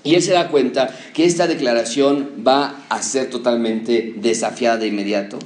[0.05, 5.41] y él se da cuenta que esta declaración va a ser totalmente desafiada de inmediato.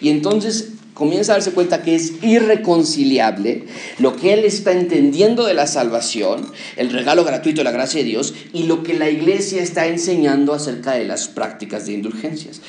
[0.00, 3.64] Y entonces comienza a darse cuenta que es irreconciliable
[3.98, 8.06] lo que él está entendiendo de la salvación, el regalo gratuito de la gracia de
[8.06, 12.60] Dios, y lo que la iglesia está enseñando acerca de las prácticas de indulgencias.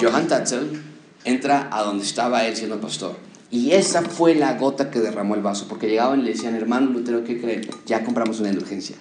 [0.00, 0.80] Johann Tatzel
[1.24, 3.16] entra a donde estaba él siendo pastor
[3.50, 6.90] y esa fue la gota que derramó el vaso, porque llegaban y le decían, hermano
[6.90, 7.62] Lutero, ¿qué cree?
[7.86, 8.96] Ya compramos una indulgencia.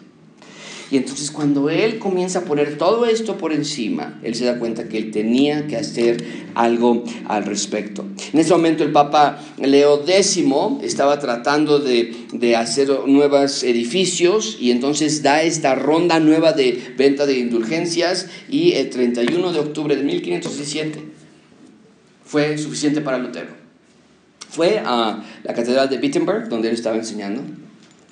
[0.90, 4.88] Y entonces cuando él comienza a poner todo esto por encima, él se da cuenta
[4.88, 6.24] que él tenía que hacer
[6.56, 8.06] algo al respecto.
[8.34, 10.44] En ese momento el Papa Leo X
[10.82, 17.26] estaba tratando de, de hacer nuevos edificios y entonces da esta ronda nueva de venta
[17.26, 21.00] de indulgencias y el 31 de octubre de 1517
[22.24, 23.68] fue suficiente para Lutero
[24.50, 27.44] fue a la catedral de Wittenberg, donde él estaba enseñando,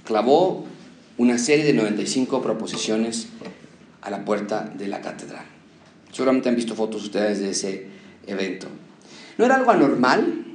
[0.04, 0.66] clavó
[1.18, 3.28] una serie de 95 proposiciones
[4.02, 5.46] a la puerta de la catedral.
[6.12, 7.88] Seguramente han visto fotos ustedes de ese
[8.28, 8.68] evento.
[9.38, 10.46] No era algo anormal.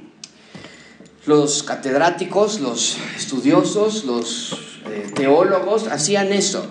[1.25, 4.53] Los catedráticos, los estudiosos, los
[4.89, 6.65] eh, teólogos hacían eso.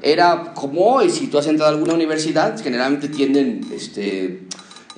[0.00, 4.42] Era como hoy, si tú has entrado a alguna universidad, generalmente tienen, este,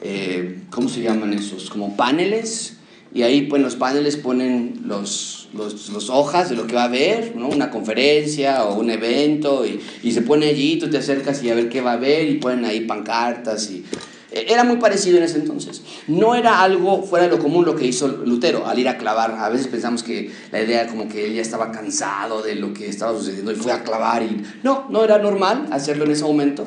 [0.02, 1.70] eh, ¿cómo se llaman esos?
[1.70, 2.76] Como paneles
[3.14, 7.35] y ahí pues los paneles ponen los, los, hojas de lo que va a haber,
[7.37, 7.48] ¿no?
[7.48, 11.54] una conferencia o un evento y, y, se pone allí, tú te acercas y a
[11.54, 13.85] ver qué va a haber y ponen ahí pancartas y
[14.30, 15.82] e, era muy parecido en ese entonces.
[16.09, 19.32] No era algo fuera de lo común lo que hizo Lutero al ir a clavar.
[19.32, 22.88] A veces pensamos que la idea como que él ya estaba cansado de lo que
[22.88, 26.66] estaba sucediendo y fue a clavar y no, no era normal hacerlo en ese momento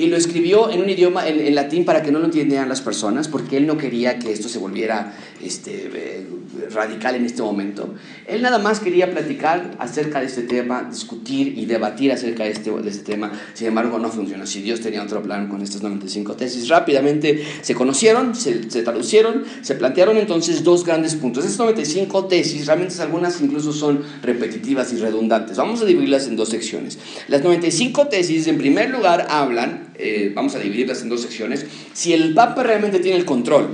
[0.00, 3.28] y lo escribió en un idioma, en, latín, para que no lo entendieran las personas,
[3.28, 6.26] porque él no quería que esto se volviera este, eh,
[6.72, 7.94] radical en este momento.
[8.26, 12.70] Él nada más quería platicar acerca de este tema, discutir y debatir acerca de este,
[12.70, 13.32] de este tema.
[13.52, 14.46] Sin embargo, no funcionó.
[14.46, 19.44] Si Dios tenía otro plan con estas 95 tesis, rápidamente se conocieron, se, se traducieron,
[19.60, 21.44] se plantearon entonces dos grandes puntos.
[21.44, 25.58] Estas 95 tesis, realmente algunas incluso son repetitivas y redundantes.
[25.58, 26.98] Vamos a dividirlas en dos secciones.
[27.28, 32.12] Las 95 tesis, en primer lugar, hablan, eh, vamos a dividirlas en dos secciones, si
[32.12, 33.68] el Papa realmente tiene el control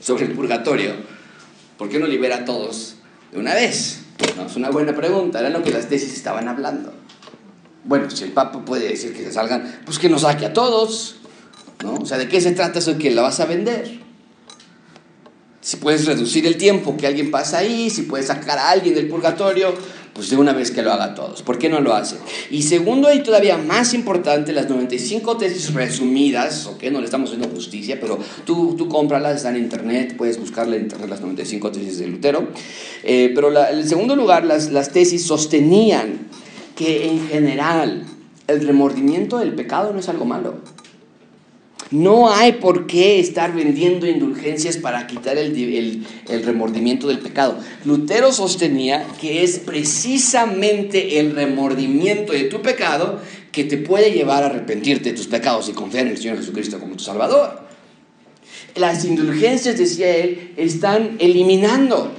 [0.00, 0.92] sobre el purgatorio,
[1.76, 2.96] ¿por qué no libera a todos
[3.32, 4.00] de una vez?
[4.36, 6.92] No, es una buena pregunta, era lo que las tesis estaban hablando.
[7.84, 11.16] Bueno, si el Papa puede decir que se salgan, pues que nos saque a todos,
[11.82, 11.94] ¿no?
[11.94, 12.98] O sea, ¿de qué se trata eso?
[12.98, 14.00] ¿Que la vas a vender?
[15.60, 19.08] Si puedes reducir el tiempo que alguien pasa ahí, si puedes sacar a alguien del
[19.08, 19.74] purgatorio,
[20.18, 21.42] pues de una vez que lo haga todos.
[21.42, 22.16] ¿Por qué no lo hace?
[22.50, 27.54] Y segundo y todavía más importante, las 95 tesis resumidas, ok, no le estamos haciendo
[27.54, 32.00] justicia, pero tú, tú cómpralas, están en internet, puedes buscarle en internet las 95 tesis
[32.00, 32.48] de Lutero.
[33.04, 36.26] Eh, pero en segundo lugar, las, las tesis sostenían
[36.74, 38.02] que en general
[38.48, 40.56] el remordimiento del pecado no es algo malo.
[41.90, 46.04] No hay por qué estar vendiendo indulgencias para quitar el,
[46.44, 47.58] remordimiento del pecado.
[47.84, 53.20] Lutero sostenía que es precisamente el remordimiento de tu pecado
[53.52, 56.78] que te puede llevar a arrepentirte de tus pecados y confiar en el Señor Jesucristo
[56.78, 57.66] como tu Salvador.
[58.74, 62.12] Las indulgencias, decía él, están eliminando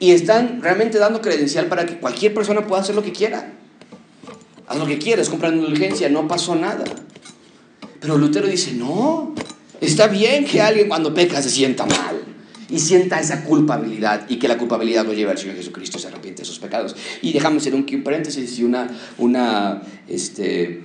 [0.00, 3.52] y están realmente dando credencial para que cualquier persona pueda hacer lo que quiera.
[4.66, 6.84] Haz lo que quieras, compra indulgencia, no pasó nada.
[8.04, 9.32] Pero Lutero dice, no,
[9.80, 12.20] está bien que alguien cuando peca se sienta mal
[12.68, 16.42] y sienta esa culpabilidad y que la culpabilidad lo lleve al Señor Jesucristo, se arrepiente
[16.42, 16.94] de sus pecados.
[17.22, 20.82] Y déjame hacer un paréntesis y una, una este,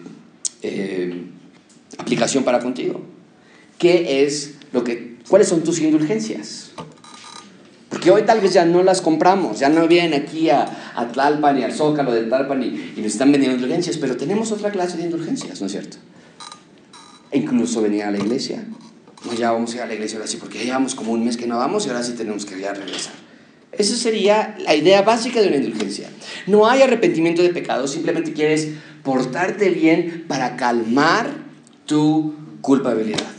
[0.61, 1.25] eh,
[1.97, 3.01] aplicación para contigo.
[3.77, 6.71] ¿Qué es lo que, ¿Cuáles son tus indulgencias?
[7.89, 11.59] Porque hoy tal vez ya no las compramos, ya no vienen aquí a, a Tlalpan
[11.59, 14.95] y al Zócalo de Tlalpan y, y nos están vendiendo indulgencias, pero tenemos otra clase
[14.95, 15.97] de indulgencias, ¿no es cierto?
[17.31, 18.63] E incluso venir a la iglesia.
[19.25, 21.25] no, ya vamos a ir a la iglesia ahora sí, porque ya llevamos como un
[21.25, 23.13] mes que no vamos y ahora sí tenemos que ya regresar.
[23.71, 26.09] Esa sería la idea básica de una indulgencia.
[26.47, 28.69] No hay arrepentimiento de pecado, simplemente quieres
[29.03, 31.29] portarte bien para calmar
[31.85, 33.31] tu culpabilidad.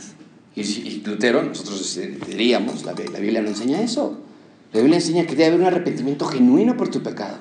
[0.55, 4.21] Y, y nosotros diríamos, la, la Biblia no enseña eso.
[4.73, 7.37] La Biblia enseña que debe haber un arrepentimiento genuino por tu pecado.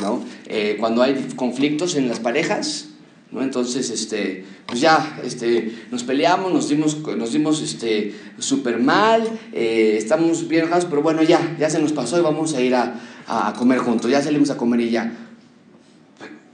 [0.00, 0.22] ¿no?
[0.46, 2.88] Eh, cuando hay conflictos en las parejas,
[3.32, 3.42] ¿no?
[3.42, 9.96] Entonces, este, pues ya, este, nos peleamos, nos dimos, nos dimos este, súper mal, eh,
[9.98, 12.94] estamos bien enojados, pero bueno, ya, ya se nos pasó y vamos a ir a,
[13.26, 15.12] a comer juntos, ya salimos a comer y ya.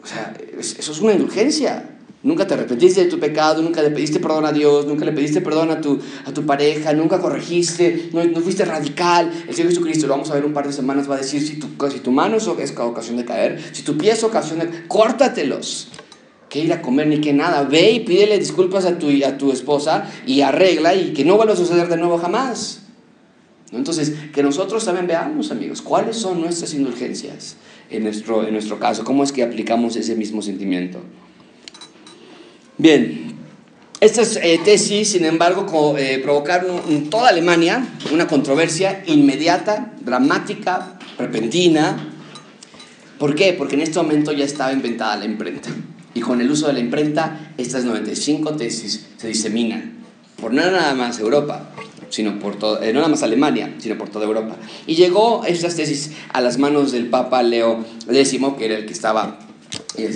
[0.02, 1.96] O sea, eso es una indulgencia.
[2.20, 5.40] Nunca te arrepentiste de tu pecado, nunca le pediste perdón a Dios, nunca le pediste
[5.40, 9.30] perdón a tu, a tu pareja, nunca corregiste, no, no fuiste radical.
[9.46, 11.60] El Señor Jesucristo, lo vamos a ver un par de semanas, va a decir, si
[11.60, 14.88] tu, si tu mano es ocasión de caer, si tu pie es ocasión de...
[14.88, 15.88] Córtatelos.
[16.48, 17.62] Que ir a comer ni que nada.
[17.64, 21.54] Ve y pídele disculpas a tu, a tu esposa y arregla y que no vuelva
[21.54, 22.82] a suceder de nuevo jamás.
[23.72, 27.56] Entonces, que nosotros también veamos, amigos, cuáles son nuestras indulgencias
[27.90, 31.00] en nuestro, en nuestro caso, cómo es que aplicamos ese mismo sentimiento.
[32.78, 33.34] Bien,
[34.00, 42.14] estas eh, tesis, sin embargo, eh, provocaron en toda Alemania una controversia inmediata, dramática, repentina.
[43.18, 43.52] ¿Por qué?
[43.54, 45.70] Porque en este momento ya estaba inventada la imprenta.
[46.18, 49.98] Y con el uso de la imprenta, estas 95 tesis se diseminan
[50.40, 51.70] por no nada más Europa,
[52.10, 54.56] sino por todo, eh, no nada más Alemania, sino por toda Europa.
[54.88, 58.92] Y llegó estas tesis a las manos del Papa Leo X, que era el que
[58.92, 59.38] estaba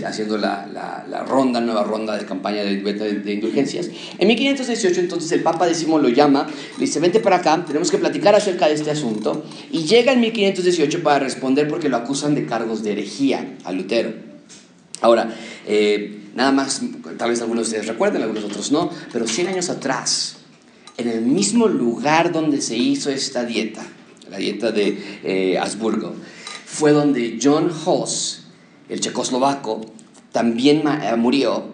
[0.04, 3.88] haciendo la, ronda, nueva ronda de campaña de, de, indulgencias.
[4.18, 7.98] En 1518 entonces el Papa X lo llama, le dice, vente para acá, tenemos que
[7.98, 12.44] platicar acerca de este asunto, y llega en 1518 para responder porque lo acusan de
[12.44, 14.31] cargos de herejía a Lutero.
[15.02, 15.34] Ahora,
[15.66, 16.80] eh, nada más,
[17.18, 20.36] tal vez algunos de ustedes recuerden, algunos otros no, pero 100 años atrás,
[20.96, 23.84] en el mismo lugar donde se hizo esta dieta,
[24.30, 26.14] la dieta de eh, Habsburgo,
[26.64, 28.44] fue donde John Hoss,
[28.88, 29.82] el checoslovaco,
[30.32, 31.64] también eh, murió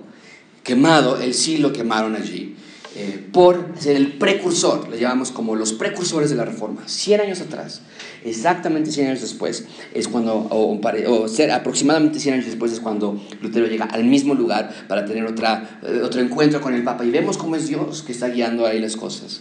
[0.64, 2.56] quemado, él sí lo quemaron allí,
[2.96, 7.40] eh, por ser el precursor, le llamamos como los precursores de la reforma, 100 años
[7.40, 7.82] atrás,
[8.24, 10.78] exactamente 100 años después, es cuando, o,
[11.08, 15.24] o ser aproximadamente 100 años después es cuando Lutero llega al mismo lugar para tener
[15.24, 18.66] otra, eh, otro encuentro con el Papa y vemos cómo es Dios que está guiando
[18.66, 19.40] ahí las cosas.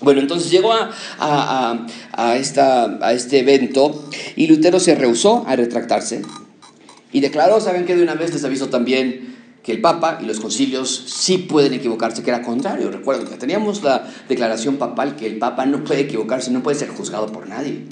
[0.00, 5.56] Bueno, entonces llegó a, a, a, esta, a este evento y Lutero se rehusó a
[5.56, 6.22] retractarse,
[7.12, 9.27] y declaró, ¿saben que De una vez les aviso también
[9.62, 12.90] que el Papa y los concilios sí pueden equivocarse, que era contrario.
[12.90, 16.88] Recuerden que teníamos la declaración papal que el Papa no puede equivocarse, no puede ser
[16.88, 17.86] juzgado por nadie.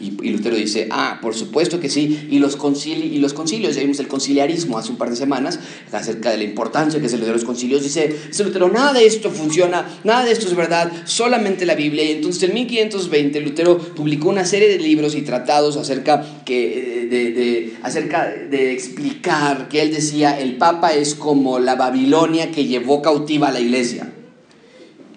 [0.00, 3.82] Y, Lutero dice, ah, por supuesto que sí, y los, concili y los concilios, ya
[3.82, 5.60] vimos el conciliarismo hace un par de semanas,
[5.92, 9.30] acerca de la importancia que es el de los concilios, dice, Lutero, nada de esto
[9.30, 12.02] funciona, nada de esto es verdad, solamente la Biblia.
[12.04, 17.30] Y entonces en 1520 Lutero publicó una serie de libros y tratados acerca, que, de,
[17.30, 23.00] de, acerca de explicar que él decía, el Papa es como la Babilonia que llevó
[23.00, 24.12] cautiva a la iglesia.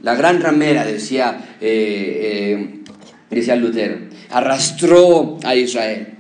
[0.04, 2.84] La gran ramera, decía, eh, eh,
[3.32, 6.16] decía Lutero arrastró a Israel.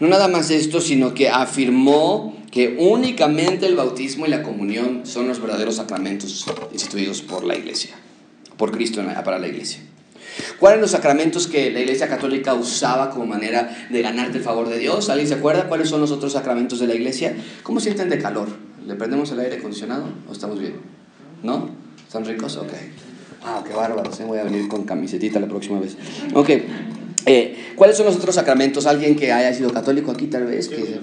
[0.00, 5.28] No nada más esto, sino que afirmó que únicamente el bautismo y la comunión son
[5.28, 7.94] los verdaderos sacramentos instituidos por la iglesia,
[8.56, 9.80] por Cristo para la iglesia.
[10.58, 14.68] ¿Cuáles eran los sacramentos que la iglesia católica usaba como manera de ganarte el favor
[14.68, 15.10] de Dios?
[15.10, 17.36] ¿Alguien se acuerda cuáles son los otros sacramentos de la iglesia?
[17.62, 18.48] ¿Cómo sienten de calor?
[18.86, 20.76] ¿Le prendemos el aire acondicionado o estamos bien?
[21.42, 21.70] ¿No?
[22.06, 22.56] ¿Están ricos?
[22.56, 22.72] Ok.
[23.42, 24.24] Ah, qué bárbaro, ¿eh?
[24.26, 25.96] voy a venir con camisetita la próxima vez.
[26.34, 26.50] Ok.
[27.26, 28.86] Eh, ¿Cuáles son los otros sacramentos?
[28.86, 30.68] ¿Alguien que haya sido católico aquí tal vez?
[30.68, 31.00] Que...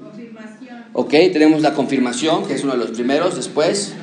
[0.00, 0.84] Confirmación.
[0.92, 3.36] Ok, tenemos la confirmación, que es uno de los primeros.
[3.36, 3.94] Después.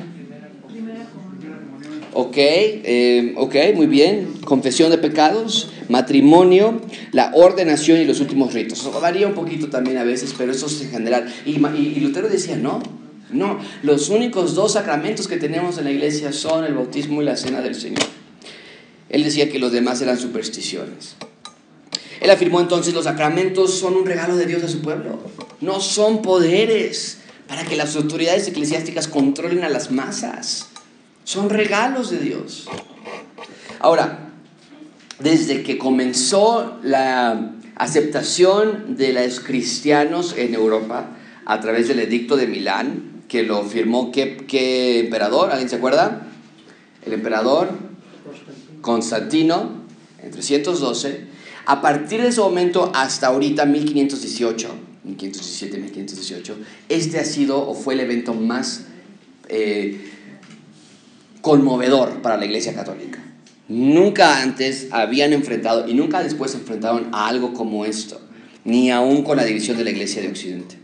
[2.12, 4.34] Ok, eh, ok, muy bien.
[4.44, 6.80] Confesión de pecados, matrimonio,
[7.12, 8.90] la ordenación y los últimos ritos.
[9.00, 11.32] varía un poquito también a veces, pero eso es en general.
[11.46, 12.82] Y, y Lutero decía, no,
[13.32, 17.36] no, los únicos dos sacramentos que tenemos en la iglesia son el bautismo y la
[17.36, 18.04] cena del Señor.
[19.08, 21.16] Él decía que los demás eran supersticiones.
[22.20, 25.18] Él afirmó entonces los sacramentos son un regalo de Dios a su pueblo,
[25.60, 27.18] no son poderes
[27.48, 30.68] para que las autoridades eclesiásticas controlen a las masas,
[31.24, 32.68] son regalos de Dios.
[33.80, 34.30] Ahora,
[35.18, 41.16] desde que comenzó la aceptación de los cristianos en Europa
[41.46, 46.26] a través del edicto de Milán, que lo firmó qué, emperador, ¿alguien se acuerda?
[47.06, 47.70] El emperador
[48.80, 49.84] Constantino
[50.20, 51.28] en 312
[51.64, 54.68] a partir de ese momento hasta ahorita, 1518,
[55.04, 56.56] 1517, 1518,
[56.88, 58.86] este ha sido o fue el evento más
[59.48, 60.10] eh,
[61.40, 63.22] conmovedor para la Iglesia Católica.
[63.68, 68.20] Nunca antes habían enfrentado y nunca después enfrentaron a algo como esto,
[68.64, 70.79] ni aún con la división de la Iglesia de Occidente.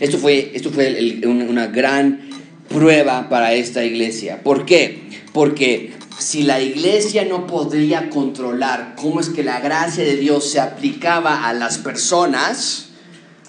[0.00, 2.28] Esto fue, esto fue una gran
[2.68, 4.42] prueba para esta iglesia.
[4.42, 5.08] ¿Por qué?
[5.32, 10.60] Porque si la iglesia no podría controlar cómo es que la gracia de Dios se
[10.60, 12.88] aplicaba a las personas,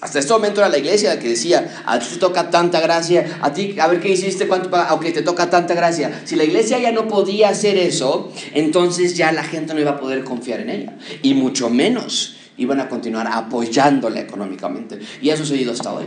[0.00, 3.38] hasta este momento era la iglesia la que decía, a ti te toca tanta gracia,
[3.42, 6.22] a ti, a ver qué hiciste, cuánto aunque te toca tanta gracia.
[6.24, 10.00] Si la iglesia ya no podía hacer eso, entonces ya la gente no iba a
[10.00, 10.98] poder confiar en ella.
[11.22, 14.98] Y mucho menos iban a continuar apoyándola económicamente.
[15.20, 16.06] Y ha sucedido hasta hoy.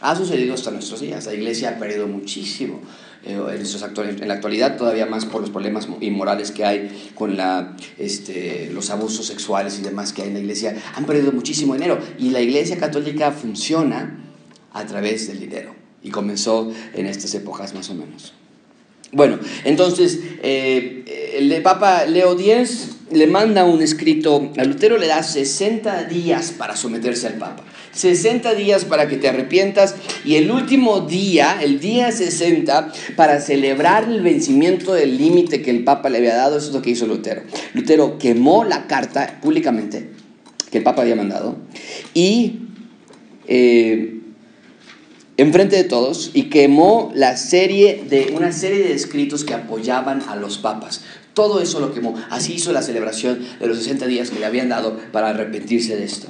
[0.00, 1.26] Ha sucedido hasta nuestros días.
[1.26, 2.80] La iglesia ha perdido muchísimo
[3.24, 7.36] eh, en, en la actualidad, todavía más por los problemas inmorales que hay con
[7.98, 10.76] este, los abusos sexuales y demás que hay en la iglesia.
[10.94, 11.98] Han perdido muchísimo dinero.
[12.18, 14.24] Y la iglesia católica funciona
[14.72, 15.74] a través del dinero.
[16.02, 18.34] Y comenzó en estas épocas más o menos.
[19.10, 25.22] Bueno, entonces eh, el Papa Leo X le manda un escrito a Lutero, le da
[25.22, 27.64] 60 días para someterse al Papa.
[27.92, 34.04] 60 días para que te arrepientas y el último día, el día 60, para celebrar
[34.04, 37.06] el vencimiento del límite que el Papa le había dado, eso es lo que hizo
[37.06, 37.42] Lutero.
[37.74, 40.10] Lutero quemó la carta públicamente
[40.70, 41.56] que el Papa había mandado
[42.14, 42.60] y
[43.46, 44.20] eh,
[45.38, 50.36] enfrente de todos y quemó la serie de una serie de escritos que apoyaban a
[50.36, 51.02] los papas.
[51.32, 52.16] Todo eso lo quemó.
[52.30, 56.04] Así hizo la celebración de los 60 días que le habían dado para arrepentirse de
[56.04, 56.28] esto.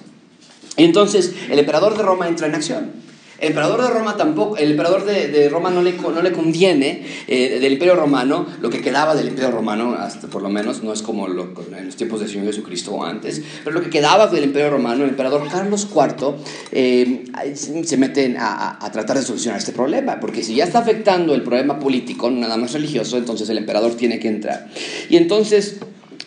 [0.79, 3.09] Entonces, el emperador de Roma entra en acción.
[3.39, 7.61] El emperador de Roma tampoco, el emperador de, Roma no le, no le conviene eh,
[7.61, 11.03] del imperio romano, lo que quedaba del imperio romano, hasta por lo menos, no es
[11.03, 14.43] como lo, en los tiempos del Señor Jesucristo o antes, pero lo que quedaba del
[14.43, 16.35] imperio romano, el emperador Carlos IV
[16.73, 21.33] eh, se mete a, a, tratar de solucionar este problema, porque si ya está afectando
[21.33, 24.67] el problema político, nada más religioso, entonces el emperador tiene que entrar.
[25.09, 25.79] Y entonces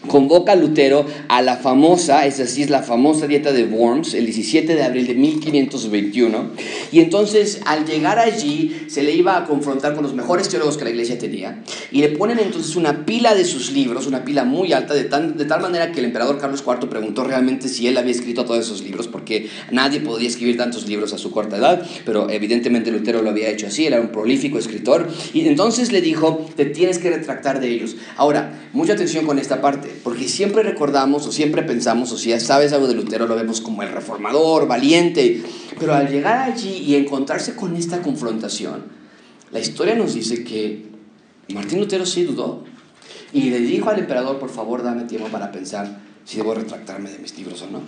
[0.08, 4.76] convoca a Lutero a la famosa, es decir, la famosa dieta de Worms, el 17
[4.76, 6.52] de abril de 1521.
[6.92, 10.86] Y entonces, al llegar allí, se le iba a confrontar con los mejores teólogos que
[10.86, 11.64] la iglesia tenía.
[11.92, 15.46] Y le ponen entonces una pila de sus libros, una pila muy alta, de, de
[15.46, 18.82] tal manera que el emperador Carlos IV preguntó realmente si él había escrito todos esos
[18.82, 23.30] libros, porque nadie podía escribir tantos libros a su corta edad, pero evidentemente Lutero lo
[23.30, 25.08] había hecho así, era un prolífico escritor.
[25.34, 27.96] Y entonces le dijo, te tienes que retractar de ellos.
[28.18, 32.40] Ahora, mucha atención con esta parte porque siempre recordamos o siempre pensamos, o si ya
[32.40, 35.44] sabes algo de Lutero, lo vemos como el reformador, valiente,
[35.80, 38.86] pero al llegar allí y encontrarse con esta confrontación,
[39.52, 40.86] la historia nos dice que
[41.54, 42.64] Martín Lutero sí dudó
[43.34, 47.20] y le dijo al emperador, por favor, dame tiempo para pensar si debo retractarme de
[47.20, 47.82] mis libros o no.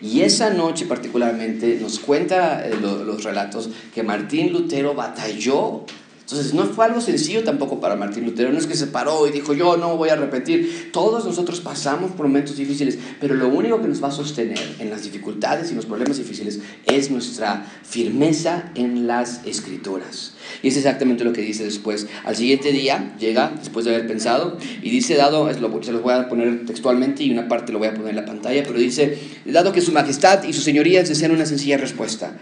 [0.00, 5.84] Y esa noche particularmente nos cuenta eh, los relatos que Martín Lutero batalló
[6.30, 9.30] entonces no fue algo sencillo tampoco para Martín Lutero, no es que se paró y
[9.30, 13.80] dijo yo no voy a repetir, todos nosotros pasamos por momentos difíciles, pero lo único
[13.80, 18.72] que nos va a sostener en las dificultades y los problemas difíciles es nuestra firmeza
[18.74, 20.34] en las escrituras.
[20.62, 22.06] Y es exactamente lo que dice después.
[22.26, 26.28] Al siguiente día llega, después de haber pensado, y dice, dado, se los voy a
[26.28, 29.72] poner textualmente y una parte lo voy a poner en la pantalla, pero dice, dado
[29.72, 32.38] que su majestad y su señoría desean una sencilla respuesta,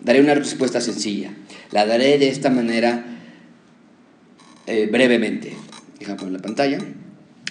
[0.00, 1.30] daré una respuesta sencilla.
[1.70, 3.14] La daré de esta manera
[4.68, 5.56] eh, brevemente,
[5.98, 6.78] déjame poner la pantalla,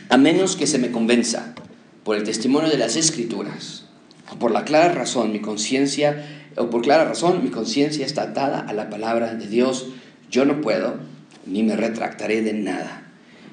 [0.09, 1.55] a menos que se me convenza
[2.03, 3.86] por el testimonio de las escrituras,
[4.32, 8.59] o por la clara razón, mi conciencia, o por clara razón, mi conciencia está atada
[8.59, 9.88] a la palabra de Dios,
[10.30, 10.99] yo no puedo
[11.47, 13.09] ni me retractaré de nada,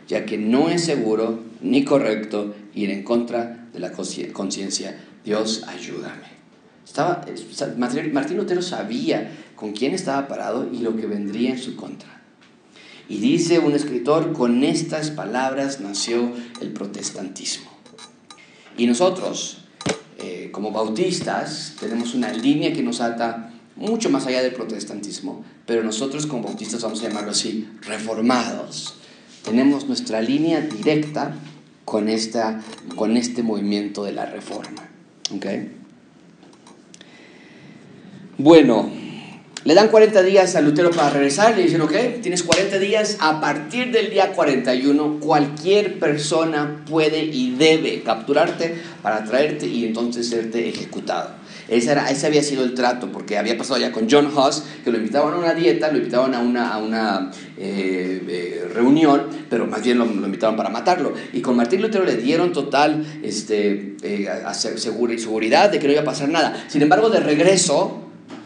[0.08, 4.94] ya que no es seguro ni correcto ir en contra de la conciencia.
[5.24, 6.34] Dios, ayúdame.
[6.84, 7.24] Estaba,
[7.78, 12.23] Martín Lutero sabía con quién estaba parado y lo que vendría en su contra.
[13.08, 17.70] Y dice un escritor, con estas palabras nació el protestantismo.
[18.76, 19.58] Y nosotros,
[20.18, 25.82] eh, como bautistas, tenemos una línea que nos ata mucho más allá del protestantismo, pero
[25.82, 28.94] nosotros como bautistas vamos a llamarlo así, reformados.
[29.44, 31.34] Tenemos nuestra línea directa
[31.84, 32.62] con, esta,
[32.96, 34.88] con este movimiento de la reforma.
[35.36, 35.70] ¿Okay?
[38.38, 38.90] Bueno,
[39.64, 43.40] le dan 40 días a Lutero para regresar, le dicen, ok, tienes 40 días, a
[43.40, 50.68] partir del día 41 cualquier persona puede y debe capturarte para traerte y entonces serte
[50.68, 51.30] ejecutado.
[51.66, 54.90] Ese, era, ese había sido el trato, porque había pasado ya con John Huss, que
[54.90, 59.66] lo invitaban a una dieta, lo invitaban a una, a una eh, eh, reunión, pero
[59.66, 61.14] más bien lo, invitaban para matarlo.
[61.32, 64.28] Y con Martín Lutero le dieron total este, eh,
[64.76, 66.66] seguridad de que no iba a pasar nada.
[66.68, 68.03] Sin embargo, de regreso,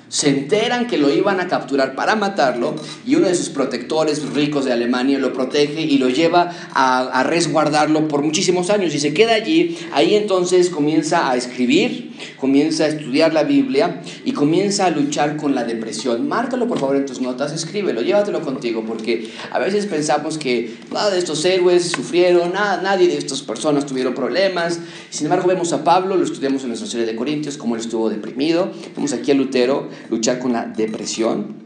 [0.09, 2.75] se enteran que lo iban a capturar para matarlo
[3.07, 8.09] y uno de sus protectores ricos de Alemania lo protege y lo lleva a, resguardarlo
[8.09, 9.77] por muchísimos años y se queda allí.
[9.93, 15.55] Ahí entonces comienza a escribir, comienza a estudiar la Biblia y comienza a luchar con
[15.55, 16.27] la depresión.
[16.27, 21.11] Márcalo por favor en tus notas, escríbelo, llévatelo contigo porque a veces pensamos que nada
[21.11, 24.81] de estos héroes sufrieron, nada, nadie de estas personas tuvieron problemas.
[25.11, 28.09] Sin embargo vemos a Pablo, lo estudiamos en nuestra serie de Corintios, cómo él estuvo
[28.09, 28.71] deprimido.
[28.97, 31.57] Vemos aquí a Lutero luchar con la depresión.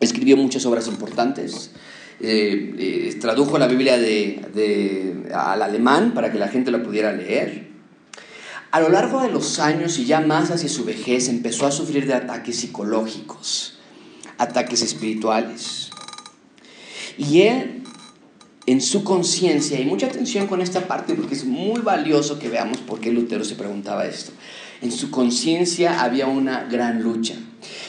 [0.00, 1.72] Escribió muchas obras importantes.
[2.20, 7.68] Eh, eh, tradujo la Biblia de, al alemán para que la gente lo pudiera leer.
[8.70, 12.06] A lo largo de los años y ya más hacia su vejez empezó a sufrir
[12.06, 13.78] de ataques psicológicos,
[14.36, 15.90] ataques espirituales.
[17.16, 17.82] Y él,
[18.66, 22.78] en su conciencia, y mucha atención con esta parte porque es muy valioso que veamos
[22.78, 24.32] por qué Lutero se preguntaba esto,
[24.82, 27.36] en su conciencia había una gran lucha.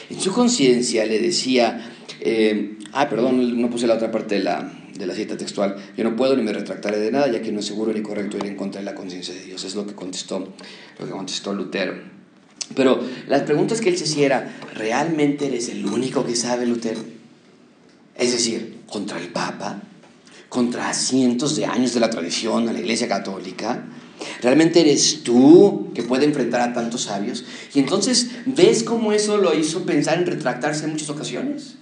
[0.10, 1.91] En su conciencia le decía,
[2.22, 6.03] eh, ah, perdón, no puse la otra parte de la, de la cita textual, yo
[6.03, 8.45] no puedo ni me retractaré de nada, ya que no es seguro ni correcto ir
[8.45, 9.64] en contra de la conciencia de Dios.
[9.64, 10.39] Es lo que contestó,
[10.99, 11.93] lo que contestó Lutero.
[12.76, 17.01] Pero las preguntas que él se hacía ¿realmente eres el único que sabe Lutero?
[18.16, 19.82] Es decir, contra el Papa,
[20.49, 23.86] contra cientos de años de la tradición de la Iglesia Católica,
[24.41, 27.45] ¿Realmente eres tú que puede enfrentar a tantos sabios?
[27.74, 31.76] Y entonces, ¿ves cómo eso lo hizo pensar en retractarse en muchas ocasiones?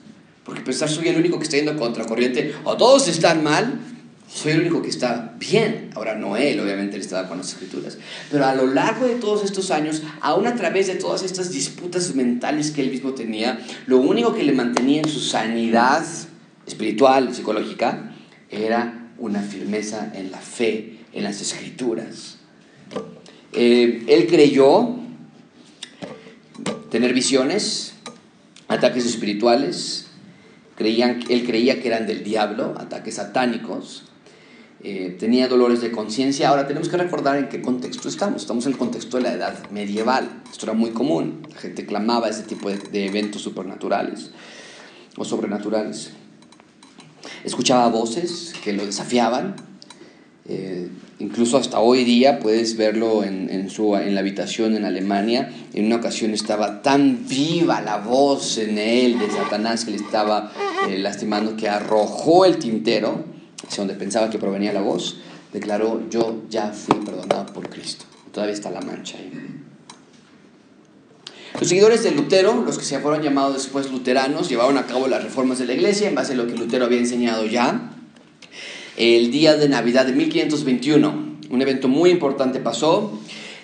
[0.44, 3.80] Porque pensar soy el único que está yendo contra corriente, o todos están mal,
[4.34, 5.90] soy el único que está bien.
[5.96, 7.98] Ahora no él, obviamente él estaba con las escrituras.
[8.32, 12.14] Pero a lo largo de todos estos años, aún a través de todas estas disputas
[12.16, 16.06] mentales que él mismo tenía, lo único que le mantenía en su sanidad
[16.66, 18.14] espiritual, psicológica,
[18.50, 22.38] era una firmeza en la fe en las escrituras.
[23.54, 24.96] Eh, él creyó
[26.92, 27.94] tener visiones,
[28.68, 30.08] ataques espirituales,
[30.76, 34.04] creían, él creía que eran del diablo, ataques satánicos,
[34.84, 36.50] eh, tenía dolores de conciencia.
[36.50, 38.44] Ahora tenemos que recordar en qué contexto estamos.
[38.44, 40.44] Estamos en el contexto de la edad medieval.
[40.52, 41.42] Esto era muy común.
[41.50, 44.30] La gente clamaba ese tipo de, de eventos supernaturales
[45.18, 46.12] o sobrenaturales.
[47.44, 49.56] Escuchaba voces que lo desafiaban,
[50.50, 50.88] eh,
[51.20, 55.52] incluso hasta hoy día puedes verlo en, su, en la habitación en Alemania.
[55.74, 60.54] En una ocasión estaba tan viva la voz en él de Satanás que le estaba
[60.88, 63.26] eh, lastimando que arrojó el tintero
[63.68, 65.18] hacia donde pensaba que provenía la voz.
[65.52, 68.06] Declaró, yo ya fui perdonado por Cristo.
[68.32, 69.32] Todavía está la mancha ahí.
[71.60, 75.24] Los seguidores de Lutero, los que se fueron llamados después luteranos, llevaron a cabo las
[75.24, 77.97] reformas de la iglesia en base a lo que Lutero había enseñado ya
[78.98, 81.38] el día de Navidad de 1521.
[81.50, 83.14] Un evento muy importante pasó.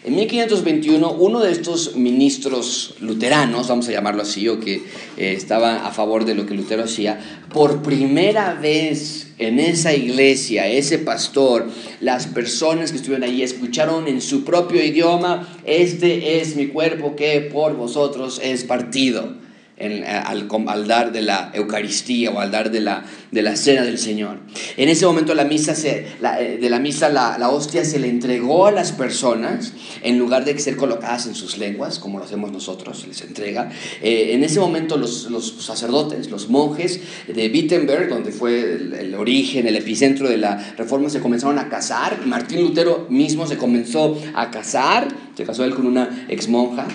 [0.05, 5.87] En 1521, uno de estos ministros luteranos, vamos a llamarlo así, o que eh, estaba
[5.87, 7.19] a favor de lo que Lutero hacía,
[7.53, 11.69] por primera vez en esa iglesia, ese pastor,
[12.01, 17.39] las personas que estuvieron allí escucharon en su propio idioma, este es mi cuerpo que
[17.39, 19.42] por vosotros es partido.
[19.75, 23.81] Eh, al, al, dar de la Eucaristía o al dar de la, de la cena
[23.81, 24.37] del Señor.
[24.77, 28.07] En ese momento la misa se, eh, de la misa la, la, hostia se le
[28.07, 32.51] entregó a las personas en lugar de ser colocadas en sus lenguas, como lo hacemos
[32.51, 33.71] nosotros, se les entrega.
[34.03, 39.15] Eh, en ese momento los, los, sacerdotes, los monjes de Wittenberg, donde fue el, el,
[39.15, 42.27] origen, el epicentro de la reforma, se comenzaron a casar.
[42.27, 46.85] Martín Lutero mismo se comenzó a casar, se casó él con una ex monja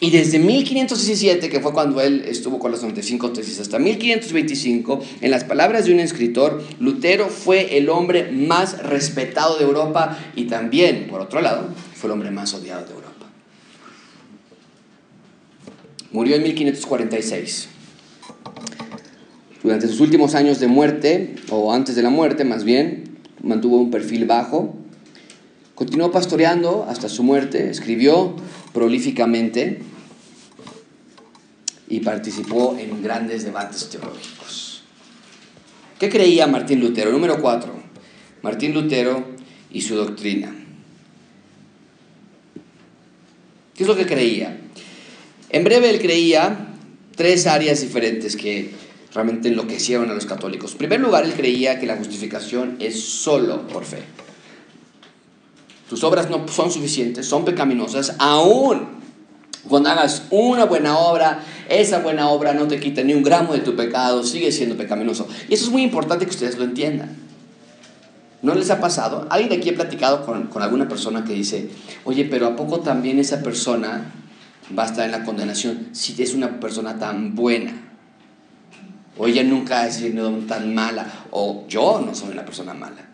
[0.00, 5.30] y desde 1517, que fue cuando él estuvo con las 95 tesis, hasta 1525, en
[5.30, 11.08] las palabras de un escritor, Lutero fue el hombre más respetado de Europa y también,
[11.08, 13.08] por otro lado, fue el hombre más odiado de Europa.
[16.12, 17.68] Murió en 1546.
[19.64, 23.90] Durante sus últimos años de muerte, o antes de la muerte más bien, mantuvo un
[23.90, 24.76] perfil bajo.
[25.74, 28.36] Continuó pastoreando hasta su muerte, escribió
[28.72, 29.80] prolíficamente
[31.88, 34.82] y participó en grandes debates teológicos.
[35.98, 37.10] ¿Qué creía Martín Lutero?
[37.10, 37.74] Número cuatro,
[38.42, 39.26] Martín Lutero
[39.70, 40.54] y su doctrina.
[43.74, 44.58] ¿Qué es lo que creía?
[45.50, 46.68] En breve él creía
[47.16, 48.70] tres áreas diferentes que
[49.14, 50.72] realmente enloquecieron a los católicos.
[50.72, 54.02] En primer lugar, él creía que la justificación es solo por fe.
[55.88, 58.98] Tus obras no son suficientes, son pecaminosas, aún
[59.68, 63.60] cuando hagas una buena obra, esa buena obra no te quita ni un gramo de
[63.60, 65.26] tu pecado, sigue siendo pecaminoso.
[65.48, 67.16] Y eso es muy importante que ustedes lo entiendan.
[68.40, 69.26] ¿No les ha pasado?
[69.30, 71.70] ¿Alguien de aquí ha platicado con, con alguna persona que dice,
[72.04, 74.12] oye, pero ¿a poco también esa persona
[74.76, 77.72] va a estar en la condenación si es una persona tan buena.
[79.16, 81.06] O ella nunca ha sido tan mala.
[81.30, 83.08] O yo no soy una persona mala.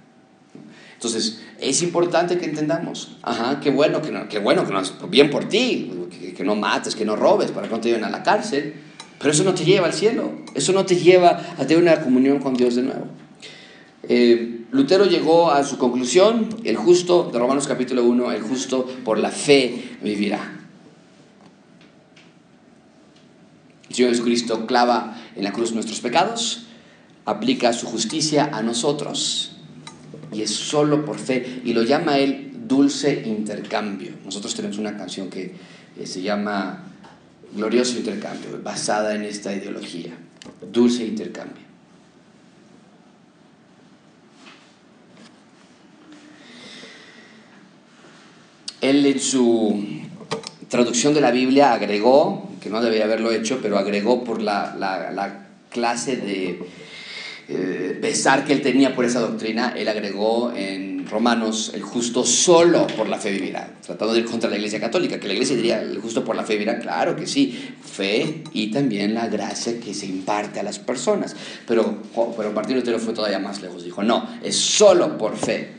[0.95, 5.30] Entonces, es importante que entendamos, ajá, qué bueno que no, qué bueno que no, bien
[5.30, 5.90] por ti,
[6.36, 8.74] que, no mates, que no robes, para que no te lleven a la cárcel,
[9.18, 12.40] pero eso no te lleva al cielo, eso no te lleva a tener una comunión
[12.40, 13.07] con Dios de nuevo.
[14.02, 19.18] Eh, Lutero llegó a su conclusión, el justo, de Romanos capítulo 1, el justo por
[19.18, 20.61] la fe vivirá.
[23.88, 26.66] El Señor Jesucristo clava en la cruz nuestros pecados,
[27.24, 29.53] aplica su justicia a nosotros
[30.35, 31.62] y es solo por fe.
[31.64, 34.12] Y lo llama él dulce intercambio.
[34.24, 35.55] Nosotros tenemos una canción que
[35.99, 36.82] eh, se llama
[37.55, 40.12] Glorioso Intercambio, basada en esta ideología.
[40.72, 41.62] Dulce intercambio.
[48.80, 49.82] Él en su
[50.68, 55.47] traducción de la Biblia agregó, que no debía haberlo hecho, pero agregó por la, la
[55.70, 56.61] clase de
[57.49, 62.86] eh, pesar que él tenía por esa doctrina, él agregó en Romanos el justo solo
[62.86, 65.82] por la fe vivirá, tratando de ir contra la iglesia católica, que la iglesia diría
[65.82, 69.92] el justo por la fe vivirá, claro que sí, fe y también la gracia que
[69.92, 71.36] se imparte a las personas.
[71.66, 72.03] Pero,
[72.36, 75.72] pero Martín Lutero fue todavía más lejos, dijo, no, es solo por fe.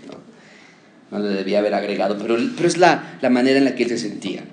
[1.11, 3.89] No, le debía haber agregado, pero, pero es la, la manera en la que él
[3.89, 4.43] se sentía.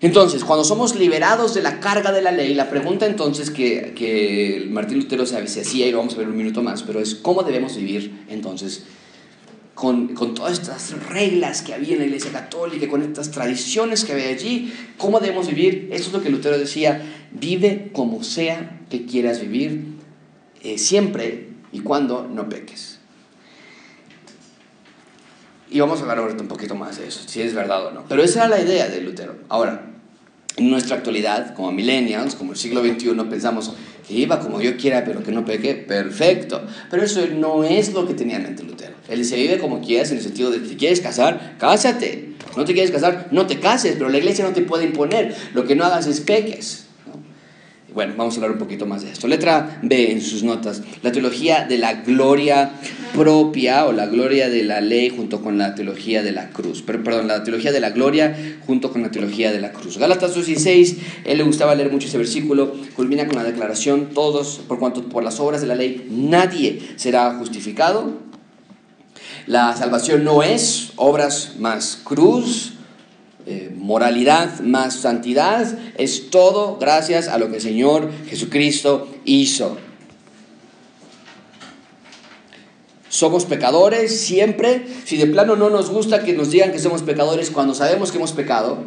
[0.00, 4.66] Entonces, cuando somos liberados de la carga de la ley, la pregunta entonces que, que
[4.68, 7.42] Martín Lutero se hacía, y lo vamos a ver un minuto más, pero es cómo
[7.42, 8.84] debemos vivir entonces
[9.74, 14.12] con, con, todas estas reglas que había en la Iglesia Católica, con estas tradiciones que
[14.12, 15.88] había allí, cómo debemos vivir.
[15.92, 19.84] Eso es lo que Lutero decía, vive como sea que quieras vivir,
[20.62, 22.93] eh, siempre y cuando no peques.
[25.70, 28.04] Y vamos a hablar ahorita un poquito más de eso, si es verdad o no.
[28.08, 29.36] Pero esa era la idea de Lutero.
[29.48, 29.94] Ahora,
[30.56, 33.72] en nuestra actualidad, como millennials, como el siglo XXI, pensamos
[34.06, 36.62] que iba como yo quiera, pero que no peque, perfecto.
[36.90, 38.94] Pero eso no es lo que tenía en mente Lutero.
[39.08, 42.34] Él se vive como quieras en el sentido de, si quieres casar, cásate.
[42.56, 45.34] No te quieres casar, no te cases, pero la iglesia no te puede imponer.
[45.54, 46.83] Lo que no hagas es peques.
[47.94, 49.28] Bueno, vamos a hablar un poquito más de esto.
[49.28, 50.82] Letra B en sus notas.
[51.02, 52.72] La teología de la gloria
[53.14, 56.82] propia o la gloria de la ley junto con la teología de la cruz.
[56.82, 59.96] Perdón, la teología de la gloria junto con la teología de la cruz.
[59.96, 64.80] Gálatas 16, él le gustaba leer mucho ese versículo, culmina con la declaración, todos, por
[64.80, 68.12] cuanto por las obras de la ley nadie será justificado.
[69.46, 72.73] La salvación no es obras más cruz,
[73.46, 75.66] eh, moralidad más santidad,
[75.98, 79.76] es todo gracias a lo que el Señor Jesucristo hizo.
[83.14, 84.86] Somos pecadores siempre.
[85.04, 88.16] Si de plano no nos gusta que nos digan que somos pecadores cuando sabemos que
[88.16, 88.78] hemos pecado,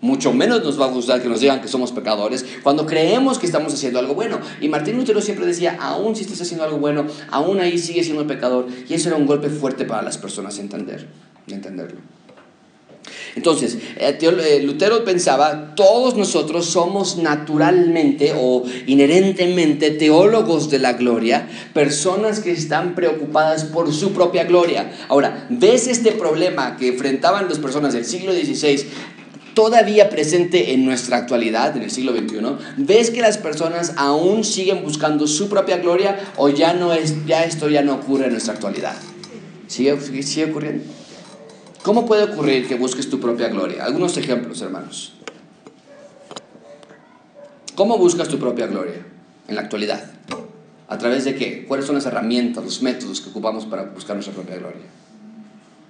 [0.00, 3.46] mucho menos nos va a gustar que nos digan que somos pecadores cuando creemos que
[3.46, 4.40] estamos haciendo algo bueno.
[4.60, 8.26] Y Martín Lutero siempre decía, aún si estás haciendo algo bueno, aún ahí sigues siendo
[8.26, 8.66] pecador.
[8.88, 11.06] Y eso era un golpe fuerte para las personas entender,
[11.46, 12.00] entenderlo.
[13.36, 21.48] Entonces, eh, eh, Lutero pensaba, todos nosotros somos naturalmente o inherentemente teólogos de la gloria,
[21.74, 24.90] personas que están preocupadas por su propia gloria.
[25.08, 28.86] Ahora, ¿ves este problema que enfrentaban las personas del siglo XVI
[29.52, 32.38] todavía presente en nuestra actualidad, en el siglo XXI?
[32.78, 37.44] ¿Ves que las personas aún siguen buscando su propia gloria o ya, no es, ya
[37.44, 38.94] esto ya no ocurre en nuestra actualidad?
[39.66, 40.95] ¿Sigue, sigue ocurriendo?
[41.86, 43.84] ¿Cómo puede ocurrir que busques tu propia gloria?
[43.84, 45.12] Algunos ejemplos, hermanos.
[47.76, 49.06] ¿Cómo buscas tu propia gloria
[49.46, 50.02] en la actualidad?
[50.88, 51.64] ¿A través de qué?
[51.64, 54.82] ¿Cuáles son las herramientas, los métodos que ocupamos para buscar nuestra propia gloria?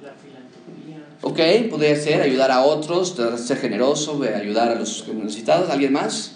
[0.02, 1.06] La filantropía.
[1.22, 5.70] Ok, podría ser ayudar a otros, ser generoso, ayudar a los necesitados.
[5.70, 6.34] ¿Alguien más?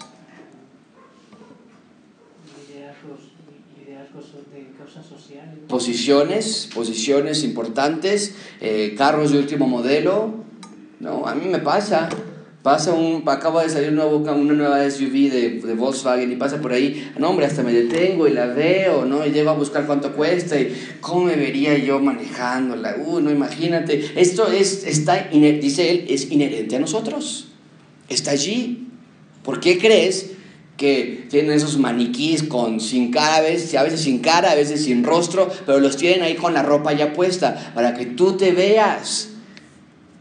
[5.67, 10.33] Posiciones, posiciones importantes, eh, carros de último modelo.
[10.99, 12.09] No, a mí me pasa.
[12.61, 16.71] Pasa un, acaba de salir una, una nueva SUV de, de, Volkswagen y pasa por
[16.71, 19.25] ahí, no hombre, hasta me detengo y la veo, ¿no?
[19.25, 22.97] Y llego a buscar cuánto cuesta y cómo me vería yo manejándola.
[23.03, 24.11] Uh, no, imagínate.
[24.15, 27.47] Esto es, está, dice él, es inherente a nosotros.
[28.09, 28.89] Está allí.
[29.43, 30.33] ¿Por qué crees
[30.81, 34.83] que tienen esos maniquíes con sin cara, a veces, a veces sin cara, a veces
[34.83, 38.51] sin rostro, pero los tienen ahí con la ropa ya puesta para que tú te
[38.51, 39.29] veas.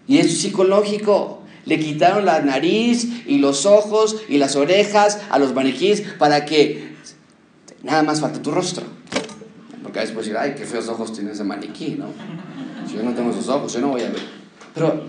[0.07, 1.41] Y es psicológico.
[1.65, 6.93] Le quitaron la nariz y los ojos y las orejas a los maniquíes para que
[7.83, 8.85] nada más falta tu rostro.
[9.83, 12.09] Porque a veces puedes decir, ay, qué feos ojos tiene ese maniquí, ¿no?
[12.87, 14.21] Si yo no tengo esos ojos, yo no voy a ver.
[14.75, 15.05] Pero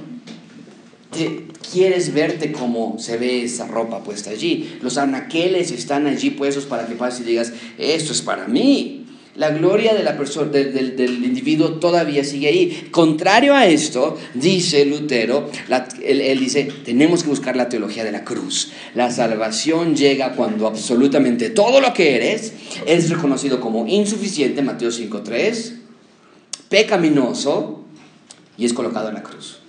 [1.72, 4.78] quieres verte como se ve esa ropa puesta allí.
[4.82, 9.01] Los anaqueles están allí puestos para que pases y digas, esto es para mí.
[9.36, 12.89] La gloria de la persona, del, individuo todavía sigue ahí.
[12.91, 15.49] Contrario a esto, dice Lutero,
[16.03, 18.74] él, dice, tenemos que buscar la teología de la cruz.
[18.93, 22.51] La salvación llega cuando absolutamente todo lo que eres
[22.86, 25.76] es reconocido como insuficiente, Mateo 5.3,
[26.68, 27.86] pecaminoso
[28.57, 29.61] y es colocado en la cruz.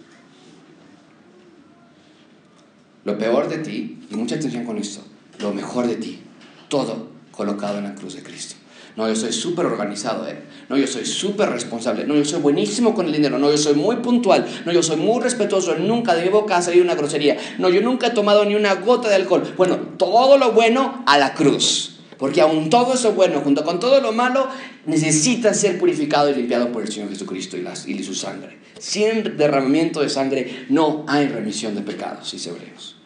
[3.05, 5.03] Lo peor de ti, y mucha atención con esto,
[5.41, 6.21] lo mejor de ti,
[6.69, 8.57] todo colocado en la cruz de Cristo.
[8.97, 10.39] No, yo soy súper organizado, ¿eh?
[10.69, 12.05] No, yo soy súper responsable.
[12.05, 13.39] No, yo soy buenísimo con el dinero.
[13.39, 14.47] No, yo soy muy puntual.
[14.67, 15.77] No, yo soy muy respetuoso.
[15.77, 17.39] Nunca de mi boca ha salido una grosería.
[17.59, 19.55] No, yo nunca he tomado ni una gota de alcohol.
[19.57, 21.92] Bueno, todo lo bueno a la cruz.
[22.19, 24.49] Porque aún todo eso bueno, junto con todo lo malo,
[24.87, 28.59] necesita ser purificado y limpiado por el Señor Jesucristo y, y su sangre.
[28.79, 32.97] Sin derramamiento de sangre no hay remisión de pecados, dice Hebreos.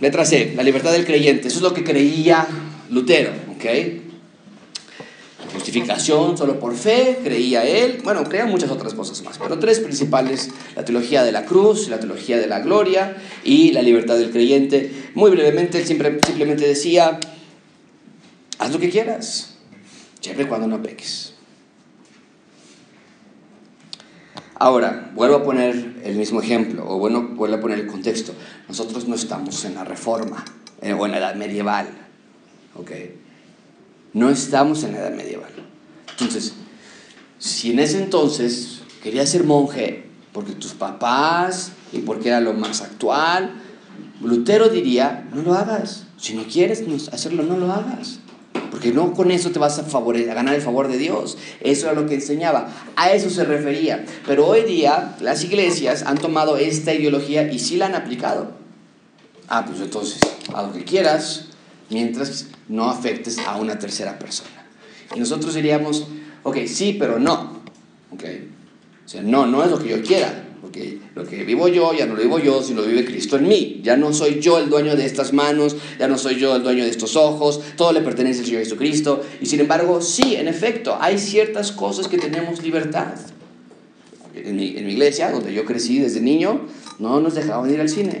[0.00, 1.48] Letra C, la libertad del creyente.
[1.48, 2.46] Eso es lo que creía
[2.90, 4.03] Lutero, ¿ok?
[5.54, 8.00] Justificación solo por fe, creía él.
[8.02, 12.00] Bueno, creía muchas otras cosas más, pero tres principales, la teología de la cruz, la
[12.00, 15.10] teología de la gloria y la libertad del creyente.
[15.14, 17.20] Muy brevemente, él simplemente decía,
[18.58, 19.54] haz lo que quieras,
[20.20, 21.34] siempre cuando no peques.
[24.56, 28.32] Ahora, vuelvo a poner el mismo ejemplo, o bueno, vuelvo a poner el contexto.
[28.68, 30.44] Nosotros no estamos en la reforma
[30.82, 31.86] eh, o en la edad medieval,
[32.74, 32.90] ¿ok?
[34.14, 35.50] No estamos en la edad medieval.
[36.10, 36.54] Entonces,
[37.38, 42.80] si en ese entonces querías ser monje porque tus papás y porque era lo más
[42.80, 43.60] actual,
[44.22, 46.04] Lutero diría, no lo hagas.
[46.16, 48.20] Si no quieres hacerlo, no lo hagas
[48.74, 51.38] porque no con eso te vas a, a ganar el favor de Dios.
[51.60, 54.04] Eso era lo que enseñaba, a eso se refería.
[54.26, 58.50] Pero hoy día las iglesias han tomado esta ideología y sí la han aplicado.
[59.46, 60.18] Ah, pues entonces,
[60.52, 61.50] a lo que quieras,
[61.90, 64.50] mientras no afectes a una tercera persona.
[65.14, 66.06] Y nosotros diríamos,
[66.42, 67.62] ok, sí, pero no.
[68.12, 68.50] Okay.
[69.04, 70.42] O sea, no, no es lo que yo quiera.
[70.60, 73.46] Porque lo que vivo yo ya no lo vivo yo, sino lo vive Cristo en
[73.46, 73.80] mí.
[73.84, 76.84] Ya no soy yo el dueño de estas manos, ya no soy yo el dueño
[76.84, 79.22] de estos ojos, todo le pertenece al Señor Jesucristo.
[79.42, 83.14] Y sin embargo, sí, en efecto, hay ciertas cosas que tenemos libertad.
[84.34, 86.62] En mi, en mi iglesia, donde yo crecí desde niño,
[86.98, 88.20] no nos dejaban ir al cine.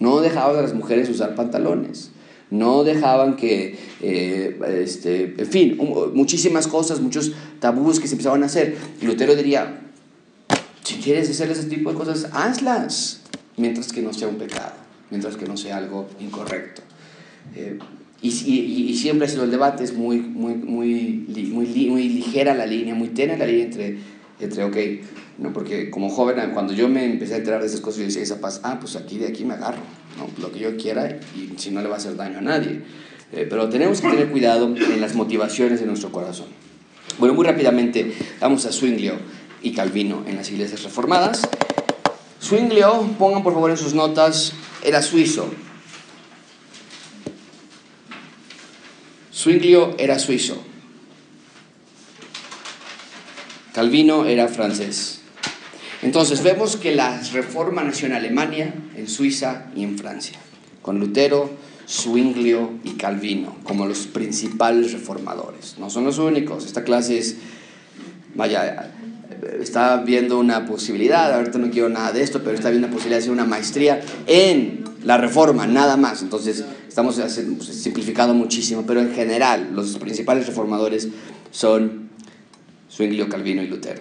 [0.00, 2.12] No dejaban a las mujeres usar pantalones
[2.50, 5.78] no dejaban que, eh, este, en fin,
[6.14, 8.76] muchísimas cosas, muchos tabús que se empezaban a hacer.
[9.02, 9.80] Lutero diría,
[10.82, 13.20] si quieres hacer ese tipo de cosas, hazlas,
[13.56, 14.72] mientras que no sea un pecado,
[15.10, 16.82] mientras que no sea algo incorrecto.
[17.54, 17.78] Eh,
[18.20, 22.66] y, y, siempre ha sido el debate, es muy, muy, muy, muy, muy ligera la
[22.66, 23.98] línea, muy tenue la línea entre,
[24.40, 24.76] entre ok,
[25.38, 25.52] ¿no?
[25.52, 28.40] porque como joven, cuando yo me empecé a enterar de esas cosas, yo decía, esa
[28.40, 29.82] paz, ah, pues aquí de aquí me agarro,
[30.16, 30.28] ¿no?
[30.40, 32.82] lo que yo quiera y si no le va a hacer daño a nadie.
[33.32, 36.46] Eh, pero tenemos que tener cuidado en las motivaciones de nuestro corazón.
[37.18, 39.14] Bueno, muy rápidamente, vamos a Swinglio
[39.62, 41.42] y Calvino en las iglesias reformadas.
[42.40, 44.52] Zwinglio, pongan por favor en sus notas,
[44.84, 45.50] era suizo.
[49.34, 50.62] Zwinglio era suizo.
[53.72, 55.20] Calvino era francés.
[56.02, 60.38] Entonces vemos que la reforma nació en Alemania, en Suiza y en Francia,
[60.80, 61.50] con Lutero,
[61.88, 65.76] Zwinglio y Calvino como los principales reformadores.
[65.78, 67.36] No son los únicos, esta clase es,
[68.34, 68.92] vaya,
[69.60, 73.18] está viendo una posibilidad, ahorita no quiero nada de esto, pero está viendo una posibilidad
[73.18, 76.22] de hacer una maestría en la reforma, nada más.
[76.22, 77.20] Entonces, estamos
[77.60, 81.08] simplificando muchísimo, pero en general, los principales reformadores
[81.50, 82.07] son
[82.98, 84.00] Zwinglio, Calvino y Lutero.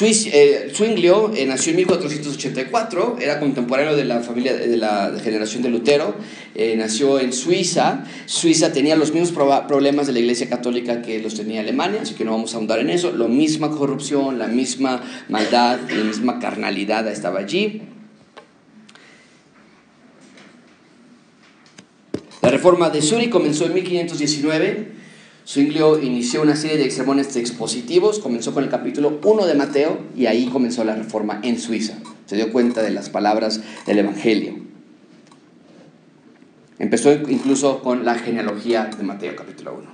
[0.00, 5.68] Eh, Zwinglio eh, nació en 1484, era contemporáneo de la familia de la generación de
[5.68, 6.14] Lutero,
[6.54, 8.04] eh, nació en Suiza.
[8.24, 9.32] Suiza tenía los mismos
[9.68, 12.78] problemas de la Iglesia Católica que los tenía Alemania, así que no vamos a ahondar
[12.78, 13.12] en eso.
[13.12, 17.82] La misma corrupción, la misma maldad, la misma carnalidad estaba allí.
[22.40, 25.03] La reforma de Zurich comenzó en 1519
[25.46, 30.24] Zwinglio inició una serie de sermones expositivos, comenzó con el capítulo 1 de Mateo y
[30.24, 31.98] ahí comenzó la reforma en Suiza.
[32.24, 34.54] Se dio cuenta de las palabras del Evangelio.
[36.78, 39.90] Empezó incluso con la genealogía de Mateo capítulo 1,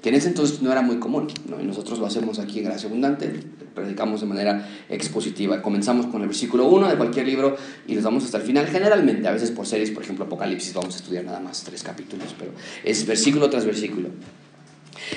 [0.00, 1.28] que en ese entonces no era muy común,
[1.60, 3.30] y nosotros lo hacemos aquí en Gracia Abundante,
[3.74, 5.60] predicamos de manera expositiva.
[5.60, 9.28] Comenzamos con el versículo 1 de cualquier libro y nos vamos hasta el final, generalmente,
[9.28, 12.52] a veces por series, por ejemplo Apocalipsis, vamos a estudiar nada más tres capítulos, pero
[12.82, 14.08] es versículo tras versículo.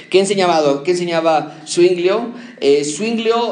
[0.09, 1.61] ¿Qué enseñaba, qué enseñaba
[2.61, 2.83] eh,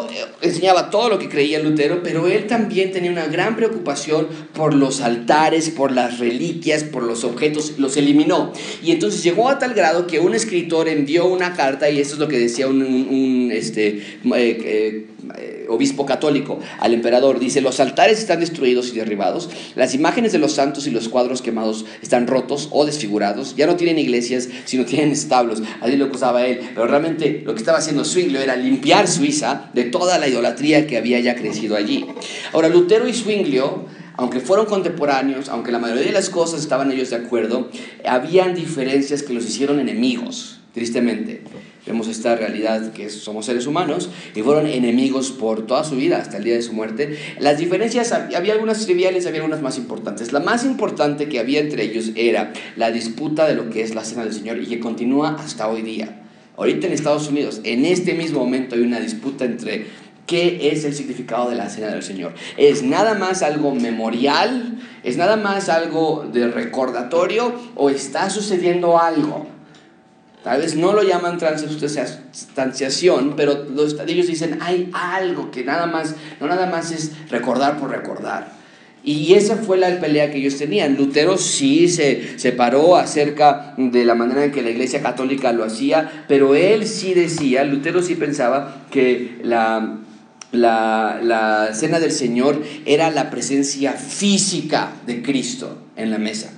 [0.09, 4.73] eh, enseñaba todo lo que creía Lutero, pero él también tenía una gran preocupación por
[4.73, 8.51] los altares, por las reliquias, por los objetos, los eliminó.
[8.83, 12.19] Y entonces llegó a tal grado que un escritor envió una carta, y esto es
[12.19, 14.01] lo que decía un, este,
[14.35, 15.05] eh,
[15.69, 20.53] obispo católico al emperador, dice, los altares están destruidos y derribados, las imágenes de los
[20.53, 25.11] santos y los cuadros quemados están rotos o desfigurados, ya no tienen iglesias, sino tienen
[25.11, 29.69] establos, así lo acusaba él, pero realmente lo que estaba haciendo Zwinglio era limpiar Suiza
[29.73, 32.05] de toda la idolatría que había ya crecido allí.
[32.53, 37.11] Ahora, Lutero y Zwinglio, aunque fueron contemporáneos, aunque la mayoría de las cosas estaban ellos
[37.11, 37.69] de acuerdo,
[38.05, 41.41] habían diferencias que los hicieron enemigos, tristemente.
[41.87, 46.37] Vemos esta realidad que somos seres humanos y fueron enemigos por toda su vida hasta
[46.37, 47.17] el día de su muerte.
[47.39, 50.33] Las diferencias, había algunas triviales, había algunas más importantes.
[50.33, 54.03] La más importante que había entre ellos era la disputa de lo que es la
[54.03, 56.23] cena del Señor y que continúa hasta hoy día.
[56.57, 59.85] Ahorita en Estados Unidos, en este mismo momento hay una disputa entre
[60.25, 62.33] qué es el significado de la cena del Señor.
[62.57, 64.77] ¿Es nada más algo memorial?
[65.03, 67.53] ¿Es nada más algo de recordatorio?
[67.75, 69.56] ¿O está sucediendo algo?
[70.47, 76.15] Tal vez no lo llaman transustanciación, pero los, ellos dicen, hay algo que nada más,
[76.39, 78.53] no nada más es recordar por recordar.
[79.03, 80.95] Y esa fue la pelea que ellos tenían.
[80.95, 86.23] Lutero sí se separó acerca de la manera en que la iglesia católica lo hacía,
[86.29, 89.97] pero él sí decía, Lutero sí pensaba que la,
[90.53, 96.51] la, la cena del Señor era la presencia física de Cristo en la mesa.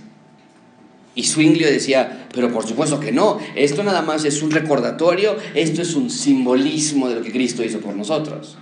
[1.19, 5.81] Y Zwinglio decía, pero por supuesto que no, esto nada más es un recordatorio, esto
[5.81, 8.57] es un simbolismo de lo que Cristo hizo por nosotros.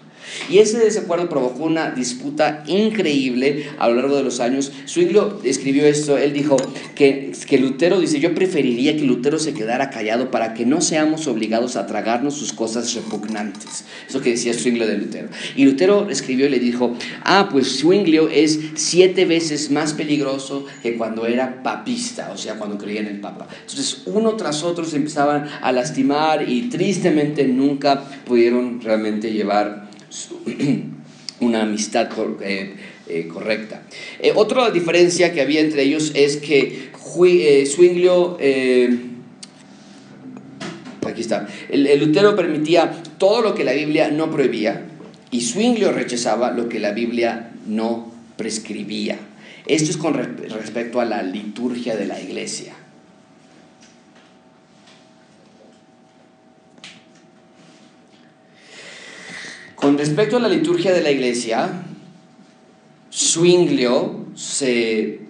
[0.49, 4.71] Y ese desacuerdo provocó una disputa increíble a lo largo de los años.
[4.88, 6.57] Zwinglio escribió esto, él dijo
[6.95, 11.27] que, que Lutero dice, yo preferiría que Lutero se quedara callado para que no seamos
[11.27, 13.85] obligados a tragarnos sus cosas repugnantes.
[14.07, 15.29] Eso que decía Zwinglio de Lutero.
[15.55, 20.97] Y Lutero escribió y le dijo, ah, pues Zwinglio es siete veces más peligroso que
[20.97, 23.47] cuando era papista, o sea, cuando creía en el Papa.
[23.61, 29.86] Entonces, uno tras otro se empezaban a lastimar y tristemente nunca pudieron realmente llevar
[31.39, 32.09] una amistad
[32.41, 32.76] eh,
[33.07, 33.84] eh, correcta.
[34.20, 36.89] Eh, otra diferencia que había entre ellos es que
[37.65, 38.38] Zwinglio,
[41.05, 44.86] aquí está, el, Lutero permitía todo lo que la Biblia no prohibía
[45.32, 49.18] y Zwinglio rechazaba lo que la Biblia no prescribía.
[49.65, 52.76] Esto es con respecto a la liturgia de la iglesia.
[59.88, 61.81] Con respecto a la liturgia de la iglesia,
[63.09, 65.21] Zwinglio se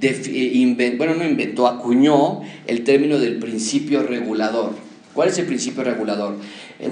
[0.00, 4.76] inventó, bueno, no inventó, acuñó el término del principio regulador.
[5.12, 6.36] ¿Cuál es el principio regulador?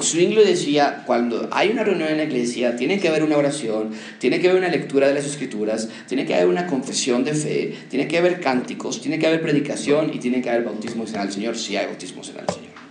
[0.02, 4.40] Zwinglio decía, cuando hay una reunión en la iglesia, tiene que haber una oración, tiene
[4.40, 8.08] que haber una lectura de las escrituras, tiene que haber una confesión de fe, tiene
[8.08, 11.56] que haber cánticos, tiene que haber predicación y tiene que haber bautismo en el Señor,
[11.56, 12.83] si hay bautismo en el Señor.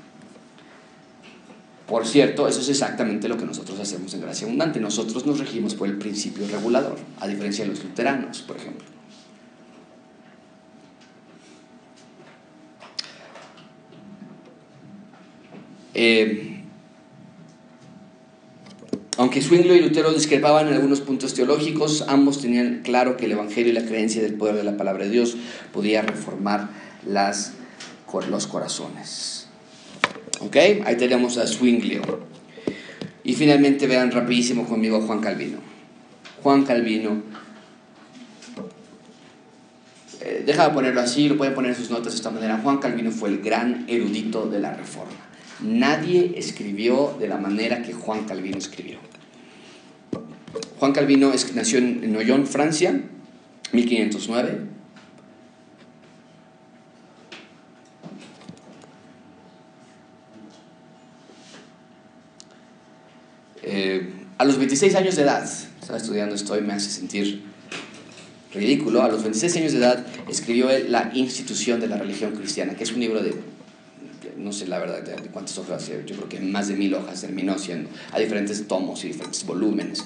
[1.88, 4.80] Por cierto, eso es exactamente lo que nosotros hacemos en Gracia Abundante.
[4.80, 8.86] Nosotros nos regimos por el principio regulador, a diferencia de los luteranos, por ejemplo.
[15.94, 16.64] Eh,
[19.18, 23.72] aunque Zwinglio y Lutero discrepaban en algunos puntos teológicos, ambos tenían claro que el Evangelio
[23.72, 25.38] y la creencia del poder de la palabra de Dios
[25.72, 26.70] podía reformar
[27.06, 27.54] las,
[28.30, 29.43] los corazones.
[30.46, 30.58] ¿Ok?
[30.86, 32.02] Ahí tenemos a Zwinglio.
[33.24, 35.60] Y finalmente vean rapidísimo conmigo a Juan Calvino.
[36.41, 37.24] Juan Calvino.
[40.20, 42.60] Eh, deja de ponerlo así, lo pueden poner en sus notas de esta manera.
[42.62, 45.14] Juan Calvino fue el gran erudito de la Reforma.
[45.62, 48.98] Nadie escribió de la manera que Juan Calvino escribió.
[50.80, 53.00] Juan Calvino nació en Noyon, Francia,
[53.72, 54.60] 1509.
[63.64, 65.43] Eh, a los 26 años de edad,
[65.80, 67.43] estaba estudiando esto y me hace sentir
[68.53, 72.84] ridículo, a los 26 años de edad escribió La institución de la religión cristiana, que
[72.84, 73.34] es un libro de,
[74.38, 77.57] no sé la verdad de cuántas hojas, yo creo que más de mil hojas terminó
[77.57, 80.03] siendo, a diferentes tomos y diferentes volúmenes.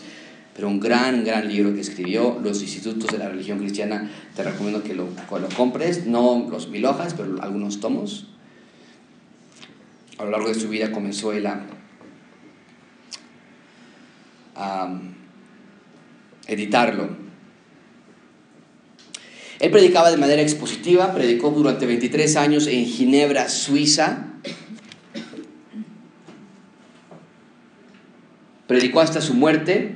[0.55, 4.81] Pero un gran, gran libro que escribió, Los Institutos de la Religión Cristiana, te recomiendo
[4.81, 8.25] que lo, lo compres, no los mil hojas, pero algunos tomos.
[10.17, 11.76] A lo largo de su vida comenzó él a
[16.47, 17.09] editarlo.
[19.59, 24.27] Él predicaba de manera expositiva, predicó durante 23 años en Ginebra, Suiza.
[28.67, 29.95] predicó hasta su muerte.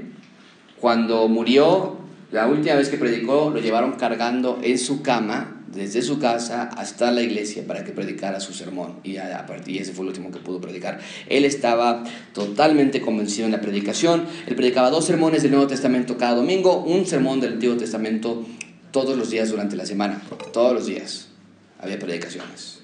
[0.80, 1.97] Cuando murió,
[2.32, 7.11] la última vez que predicó, lo llevaron cargando en su cama desde su casa hasta
[7.11, 8.99] la iglesia para que predicara su sermón.
[9.03, 10.99] Y a partir ese fue el último que pudo predicar.
[11.28, 12.03] Él estaba
[12.34, 14.26] totalmente convencido en la predicación.
[14.47, 18.45] Él predicaba dos sermones del Nuevo Testamento cada domingo, un sermón del Antiguo Testamento
[18.91, 20.22] todos los días durante la semana.
[20.53, 21.28] Todos los días
[21.80, 22.80] había predicaciones.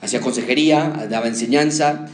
[0.00, 2.08] Hacía consejería, daba enseñanza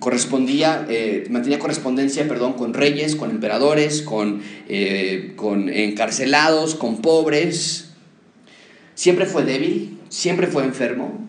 [0.00, 7.90] correspondía, eh, mantenía correspondencia, perdón, con reyes, con emperadores, con, eh, con encarcelados, con pobres.
[8.94, 11.28] Siempre fue débil, siempre fue enfermo.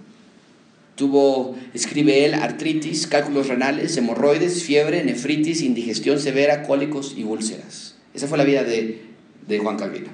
[0.96, 7.98] Tuvo, escribe él, artritis, cálculos renales, hemorroides, fiebre, nefritis, indigestión severa, cólicos y úlceras.
[8.14, 9.02] Esa fue la vida de,
[9.48, 10.10] de Juan Calvino.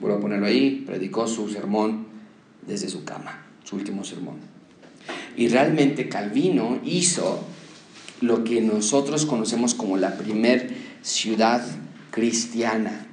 [0.00, 2.06] Vuelvo a ponerlo ahí, predicó su sermón
[2.66, 4.55] desde su cama, su último sermón.
[5.36, 7.44] Y realmente Calvino hizo
[8.20, 11.64] lo que nosotros conocemos como la primer ciudad
[12.10, 13.06] cristiana.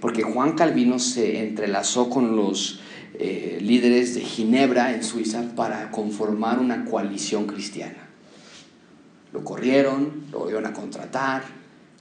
[0.00, 2.80] Porque Juan Calvino se entrelazó con los
[3.18, 8.06] eh, líderes de Ginebra en Suiza para conformar una coalición cristiana.
[9.32, 11.44] Lo corrieron, lo volvieron a contratar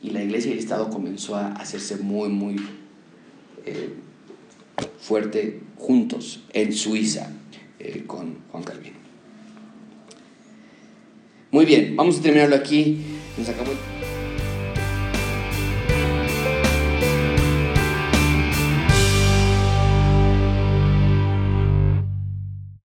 [0.02, 2.58] y la iglesia y el Estado comenzó a hacerse muy, muy
[3.66, 3.94] eh,
[5.00, 7.32] fuerte juntos en Suiza
[7.80, 9.05] eh, con Juan Calvino.
[11.56, 12.98] Muy bien, vamos a terminarlo aquí.
[13.38, 13.48] Nos